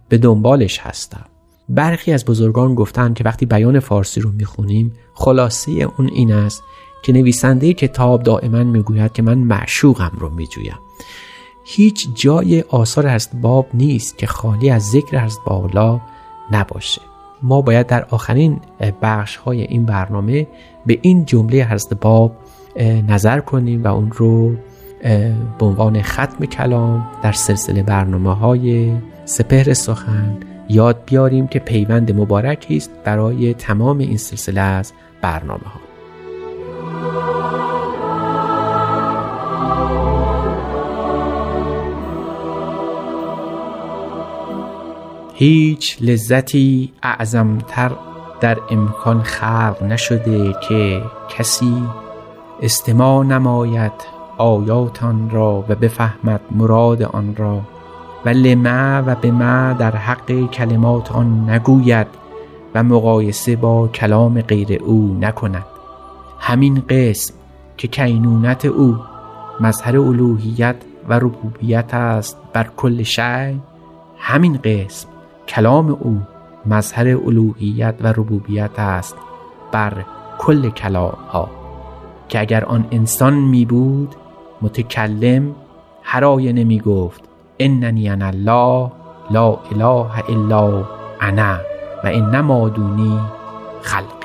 به 0.10 0.18
دنبالش 0.22 0.80
هستم. 0.80 1.26
برخی 1.70 2.12
از 2.12 2.26
بزرگان 2.26 2.76
گفتن 2.76 3.14
که 3.14 3.24
وقتی 3.24 3.46
بیان 3.46 3.80
فارسی 3.80 4.22
رو 4.22 4.32
می‌خونیم 4.32 4.94
خلاصه 5.14 5.72
اون 5.72 6.10
این 6.14 6.34
است 6.34 6.64
که 7.04 7.14
نویسنده 7.14 7.74
کتاب 7.74 8.24
دائما 8.24 8.64
می‌گوید 8.64 9.14
که 9.14 9.22
من 9.22 9.38
معشوقم 9.38 10.12
رو 10.20 10.30
میجویم. 10.30 10.80
هیچ 11.64 12.08
جای 12.16 12.62
آثار 12.62 13.18
باب 13.42 13.68
نیست 13.74 14.18
که 14.18 14.28
خالی 14.28 14.70
از 14.70 14.90
ذکر 14.90 15.18
از 15.18 15.38
بالا 15.46 16.02
نباشه. 16.52 17.02
ما 17.42 17.62
باید 17.62 17.88
در 17.88 18.06
آخرین 18.10 18.60
بخش 19.02 19.36
های 19.36 19.62
این 19.62 19.86
برنامه 19.86 20.48
به 20.86 21.00
این 21.02 21.26
جمله 21.26 21.64
حضرت 21.64 21.94
باب 21.94 22.36
نظر 23.08 23.40
کنیم 23.40 23.84
و 23.84 23.88
اون 23.88 24.12
رو 24.12 24.56
به 25.60 25.66
عنوان 25.66 26.02
ختم 26.02 26.46
کلام 26.46 27.10
در 27.24 27.32
سلسله 27.32 27.84
برنامه 27.84 28.36
های 28.36 28.92
سپهر 29.26 29.74
سخن 29.74 30.38
یاد 30.70 31.04
بیاریم 31.06 31.48
که 31.48 31.60
پیوند 31.60 32.20
مبارکی 32.20 32.78
است 32.78 32.92
برای 33.04 33.54
تمام 33.54 33.98
این 33.98 34.18
سلسله 34.18 34.62
از 34.62 34.94
برنامه 35.22 35.64
ها 35.66 37.33
هیچ 45.44 45.98
لذتی 46.02 46.94
اعظمتر 47.04 47.92
در 48.42 48.58
امکان 48.70 49.22
خلق 49.24 49.84
نشده 49.84 50.56
که 50.68 51.02
کسی 51.30 51.84
استماع 52.62 53.26
نماید 53.26 53.92
آیاتان 54.38 55.30
را 55.30 55.66
و 55.70 55.76
بفهمد 55.76 56.42
مراد 56.52 57.04
آن 57.04 57.36
را 57.36 57.62
و 58.26 58.30
لما 58.30 59.04
و 59.08 59.16
به 59.16 59.32
ما 59.32 59.74
در 59.74 59.96
حق 59.96 60.50
کلمات 60.52 61.12
آن 61.12 61.50
نگوید 61.50 62.08
و 62.76 62.84
مقایسه 62.84 63.56
با 63.56 63.88
کلام 63.88 64.42
غیر 64.42 64.84
او 64.84 65.18
نکند. 65.22 65.66
همین 66.40 66.84
قسم 66.90 67.34
که 67.78 67.88
کینونت 67.88 68.66
او 68.66 68.98
مظهر 69.60 69.98
الوهیت 69.98 70.76
و 71.10 71.14
ربوبیت 71.14 71.94
است 71.94 72.38
بر 72.54 72.68
کل 72.78 73.04
شی 73.04 73.62
همین 74.18 74.60
قسم. 74.64 75.13
کلام 75.48 75.90
او 75.90 76.22
مظهر 76.66 77.08
الوهیت 77.08 77.96
و 78.02 78.08
ربوبیت 78.08 78.80
است 78.80 79.16
بر 79.72 79.94
کل 80.40 80.70
کلام 80.70 81.18
ها 81.30 81.50
که 82.30 82.40
اگر 82.40 82.66
آن 82.66 82.86
انسان 82.92 83.34
می 83.34 83.66
بود 83.66 84.16
متکلم 84.62 85.56
هر 86.04 86.26
آینه 86.26 86.64
می 86.64 86.80
گفت 86.80 87.24
اننی 87.60 88.10
انا 88.10 88.28
الله 88.28 88.92
لا 89.32 89.60
اله 89.72 90.30
الا 90.30 90.84
انا 91.22 91.58
و 92.04 92.08
انما 92.08 92.70
دونی 92.70 93.20
خلق 93.82 94.23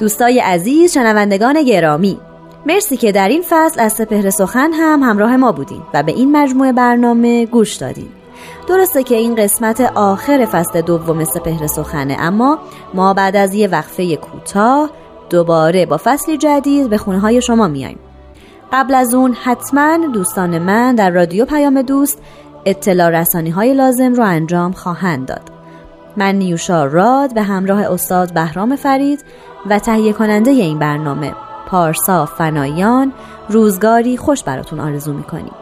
دوستای 0.00 0.40
عزیز 0.40 0.92
شنوندگان 0.92 1.62
گرامی. 1.62 2.20
مرسی 2.66 2.96
که 2.96 3.12
در 3.12 3.28
این 3.28 3.42
فصل 3.48 3.80
از 3.80 3.92
سپهر 3.92 4.30
سخن 4.30 4.72
هم 4.72 5.02
همراه 5.02 5.36
ما 5.36 5.52
بودین 5.52 5.82
و 5.94 6.02
به 6.02 6.12
این 6.12 6.36
مجموعه 6.36 6.72
برنامه 6.72 7.46
گوش 7.46 7.74
دادین. 7.74 8.08
درسته 8.68 9.02
که 9.02 9.14
این 9.14 9.34
قسمت 9.34 9.80
آخر 9.94 10.46
فصل 10.46 10.80
دوم 10.80 11.24
سپهر 11.24 11.66
سخنه 11.66 12.16
اما 12.18 12.58
ما 12.94 13.14
بعد 13.14 13.36
از 13.36 13.54
یه 13.54 13.68
وقفه 13.68 14.16
کوتاه 14.16 14.90
دوباره 15.30 15.86
با 15.86 16.00
فصلی 16.04 16.38
جدید 16.38 16.90
به 16.90 16.98
خونه 16.98 17.18
های 17.18 17.42
شما 17.42 17.68
میایم. 17.68 17.98
قبل 18.72 18.94
از 18.94 19.14
اون 19.14 19.32
حتما 19.32 19.98
دوستان 20.12 20.58
من 20.58 20.94
در 20.94 21.10
رادیو 21.10 21.44
پیام 21.44 21.82
دوست 21.82 22.18
اطلاع 22.64 23.08
رسانی 23.08 23.50
های 23.50 23.74
لازم 23.74 24.14
رو 24.14 24.24
انجام 24.24 24.72
خواهند 24.72 25.26
داد. 25.26 25.50
من 26.16 26.34
نیوشا 26.34 26.84
راد 26.84 27.34
به 27.34 27.42
همراه 27.42 27.80
استاد 27.92 28.34
بهرام 28.34 28.76
فرید 28.76 29.24
و 29.66 29.78
تهیه 29.78 30.12
کننده 30.12 30.50
این 30.50 30.78
برنامه 30.78 31.34
پارسا 31.66 32.26
فنایان 32.26 33.12
روزگاری 33.48 34.16
خوش 34.16 34.42
براتون 34.42 34.80
آرزو 34.80 35.12
می‌کنیم. 35.12 35.52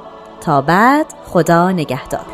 تا 0.41 0.61
بعد 0.61 1.07
خدا 1.25 1.71
نگهدار. 1.71 2.27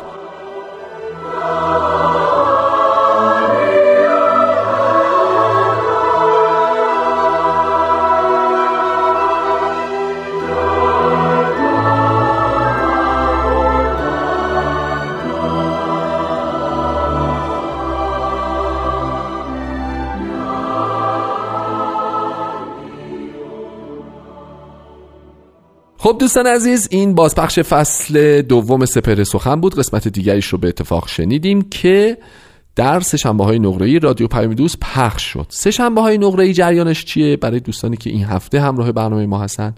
خب 26.05 26.17
دوستان 26.19 26.47
عزیز 26.47 26.87
این 26.91 27.15
بازپخش 27.15 27.59
فصل 27.59 28.41
دوم 28.41 28.85
سپر 28.85 29.23
سخن 29.23 29.61
بود. 29.61 29.75
قسمت 29.75 30.07
دیگریش 30.07 30.45
رو 30.45 30.57
به 30.57 30.67
اتفاق 30.67 31.07
شنیدیم 31.07 31.61
که 31.61 32.17
در 32.75 32.99
سه 32.99 33.17
شنبه 33.17 33.43
های 33.43 33.59
نقره 33.59 33.97
رادیو 33.99 34.27
پیام 34.27 34.53
دوست 34.53 34.77
پخش 34.79 35.23
شد. 35.23 35.45
سه 35.49 35.71
شنبه 35.71 36.01
های 36.01 36.17
نقره 36.17 36.53
جریانش 36.53 37.05
چیه؟ 37.05 37.37
برای 37.37 37.59
دوستانی 37.59 37.97
که 37.97 38.09
این 38.09 38.23
هفته 38.23 38.61
همراه 38.61 38.91
برنامه 38.91 39.25
ما 39.25 39.39
هستن. 39.39 39.75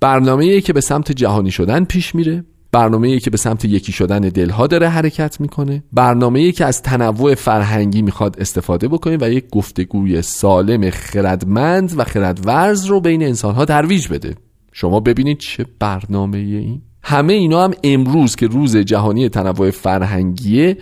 برنامه 0.00 0.60
که 0.60 0.72
به 0.72 0.80
سمت 0.80 1.12
جهانی 1.12 1.50
شدن 1.50 1.84
پیش 1.84 2.14
میره. 2.14 2.44
برنامه 2.72 3.20
که 3.20 3.30
به 3.30 3.36
سمت 3.36 3.64
یکی 3.64 3.92
شدن 3.92 4.20
دلها 4.20 4.66
داره 4.66 4.88
حرکت 4.88 5.40
می‌کنه. 5.40 5.82
برنامه 5.92 6.52
که 6.52 6.64
از 6.64 6.82
تنوع 6.82 7.34
فرهنگی 7.34 8.02
می‌خواد 8.02 8.36
استفاده 8.40 8.88
بکنه 8.88 9.18
و 9.20 9.32
یک 9.32 9.44
گفتگوی 9.50 10.22
سالم 10.22 10.90
خردمند 10.90 11.92
و 11.98 12.04
خردورز 12.04 12.84
رو 12.84 13.00
بین 13.00 13.22
انسانها 13.22 13.64
ترویج 13.64 14.08
بده. 14.08 14.34
شما 14.78 15.00
ببینید 15.00 15.38
چه 15.38 15.66
برنامه 15.78 16.38
این. 16.38 16.82
همه 17.02 17.32
اینا 17.32 17.64
هم 17.64 17.74
امروز 17.84 18.36
که 18.36 18.46
روز 18.46 18.76
جهانی 18.76 19.28
تنوع 19.28 19.70
فرهنگیه 19.70 20.76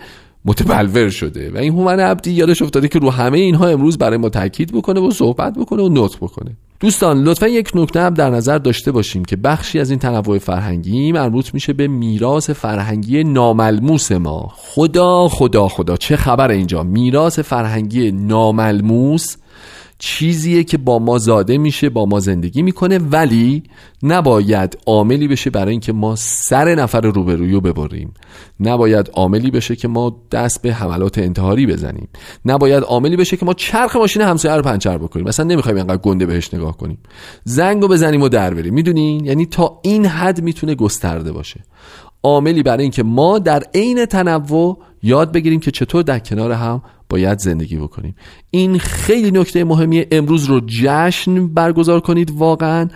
متبلور 0.45 1.09
شده 1.09 1.51
و 1.51 1.57
این 1.57 1.73
هومن 1.73 1.99
عبدی 1.99 2.31
یادش 2.31 2.61
افتاده 2.61 2.87
که 2.87 2.99
رو 2.99 3.09
همه 3.09 3.37
اینها 3.37 3.67
امروز 3.67 3.97
برای 3.97 4.17
ما 4.17 4.29
تاکید 4.29 4.71
بکنه 4.71 4.99
و 4.99 5.11
صحبت 5.11 5.53
بکنه 5.53 5.83
و 5.83 5.89
نوت 5.89 6.17
بکنه. 6.17 6.57
دوستان 6.79 7.23
لطفا 7.23 7.47
یک 7.47 7.71
نکته 7.75 8.01
هم 8.01 8.13
در 8.13 8.29
نظر 8.29 8.57
داشته 8.57 8.91
باشیم 8.91 9.25
که 9.25 9.35
بخشی 9.35 9.79
از 9.79 9.89
این 9.89 9.99
تنوع 9.99 10.37
فرهنگی 10.37 11.11
مربوط 11.11 11.53
میشه 11.53 11.73
به 11.73 11.87
میراث 11.87 12.49
فرهنگی 12.49 13.23
ناملموس 13.23 14.11
ما. 14.11 14.51
خدا 14.55 15.27
خدا 15.27 15.67
خدا. 15.67 15.97
چه 15.97 16.15
خبر 16.15 16.51
اینجا؟ 16.51 16.83
میراث 16.83 17.39
فرهنگی 17.39 18.11
ناملموس 18.11 19.35
چیزیه 19.99 20.63
که 20.63 20.77
با 20.77 20.99
ما 20.99 21.17
زاده 21.17 21.57
میشه 21.57 21.89
با 21.89 22.05
ما 22.05 22.19
زندگی 22.19 22.61
می‌کنه 22.61 22.97
ولی 22.97 23.63
نباید 24.03 24.77
عاملی 24.85 25.27
بشه 25.27 25.49
برای 25.49 25.71
اینکه 25.71 25.93
ما 25.93 26.15
سر 26.15 26.75
نفر 26.75 27.01
روبرویو 27.01 27.61
ببریم. 27.61 28.13
نباید 28.59 29.09
عاملی 29.13 29.51
بشه 29.51 29.75
که 29.75 29.87
ما 29.87 30.21
دست 30.31 30.61
به 30.61 30.73
حملات 30.73 31.17
انتحاری 31.17 31.65
بزنیم. 31.65 32.07
نباید 32.45 32.83
عاملی 32.83 33.15
بشه 33.15 33.37
که 33.37 33.45
ما 33.45 33.53
چرخ 33.53 33.95
ماشین 33.95 34.21
همسایه 34.21 34.55
رو 34.55 34.61
پنچر 34.61 34.97
بکنیم. 34.97 35.27
مثلا 35.27 35.45
نمی‌خوایم 35.45 35.77
اینقدر 35.77 35.97
گنده 35.97 36.25
بهش 36.25 36.53
نگاه 36.53 36.77
کنیم. 36.77 36.97
زنگ 37.43 37.81
رو 37.81 37.87
بزنیم 37.87 38.21
و 38.21 38.29
در 38.29 38.53
بریم. 38.53 38.73
می‌دونین 38.73 39.25
یعنی 39.25 39.45
تا 39.45 39.79
این 39.83 40.05
حد 40.05 40.43
می‌تونه 40.43 40.75
گسترده 40.75 41.31
باشه. 41.31 41.63
عاملی 42.23 42.63
برای 42.63 42.81
اینکه 42.81 43.03
ما 43.03 43.39
در 43.39 43.63
عین 43.73 44.05
تنوع 44.05 44.77
یاد 45.03 45.31
بگیریم 45.31 45.59
که 45.59 45.71
چطور 45.71 46.03
در 46.03 46.19
کنار 46.19 46.51
هم 46.51 46.81
باید 47.09 47.39
زندگی 47.39 47.77
بکنیم. 47.77 48.15
این 48.51 48.79
خیلی 48.79 49.31
نکته 49.31 49.63
مهمیه. 49.63 50.07
امروز 50.11 50.45
رو 50.45 50.61
جشن 50.65 51.47
برگزار 51.47 51.99
کنید 51.99 52.31
واقعا 52.31 52.87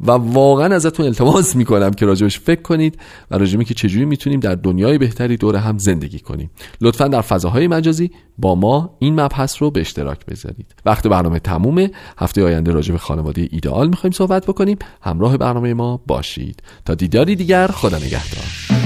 و 0.00 0.10
واقعا 0.10 0.74
ازتون 0.74 1.06
التماس 1.06 1.56
می‌کنم 1.56 1.90
که 1.90 2.06
راجبش 2.06 2.40
فکر 2.40 2.62
کنید 2.62 2.98
و 3.30 3.38
راجبی 3.38 3.64
که 3.64 3.74
چجوری 3.74 4.04
می‌تونیم 4.04 4.40
در 4.40 4.54
دنیای 4.54 4.98
بهتری 4.98 5.36
دور 5.36 5.56
هم 5.56 5.78
زندگی 5.78 6.18
کنیم. 6.18 6.50
لطفا 6.80 7.08
در 7.08 7.20
فضاهای 7.20 7.68
مجازی 7.68 8.10
با 8.38 8.54
ما 8.54 8.96
این 8.98 9.20
مبحث 9.20 9.62
رو 9.62 9.70
به 9.70 9.80
اشتراک 9.80 10.26
بذارید. 10.26 10.74
وقت 10.86 11.06
برنامه 11.06 11.38
تمومه. 11.38 11.90
هفته 12.18 12.44
آینده 12.44 12.72
راجب 12.72 12.96
خانواده 12.96 13.48
ایدئال 13.50 13.88
می‌خوایم 13.88 14.12
صحبت 14.12 14.46
بکنیم. 14.46 14.78
همراه 15.02 15.36
برنامه 15.36 15.74
ما 15.74 16.00
باشید. 16.06 16.62
تا 16.84 16.94
دیداری 16.94 17.36
دیگر 17.36 17.66
خدا 17.66 17.96
نگهدار. 17.96 18.77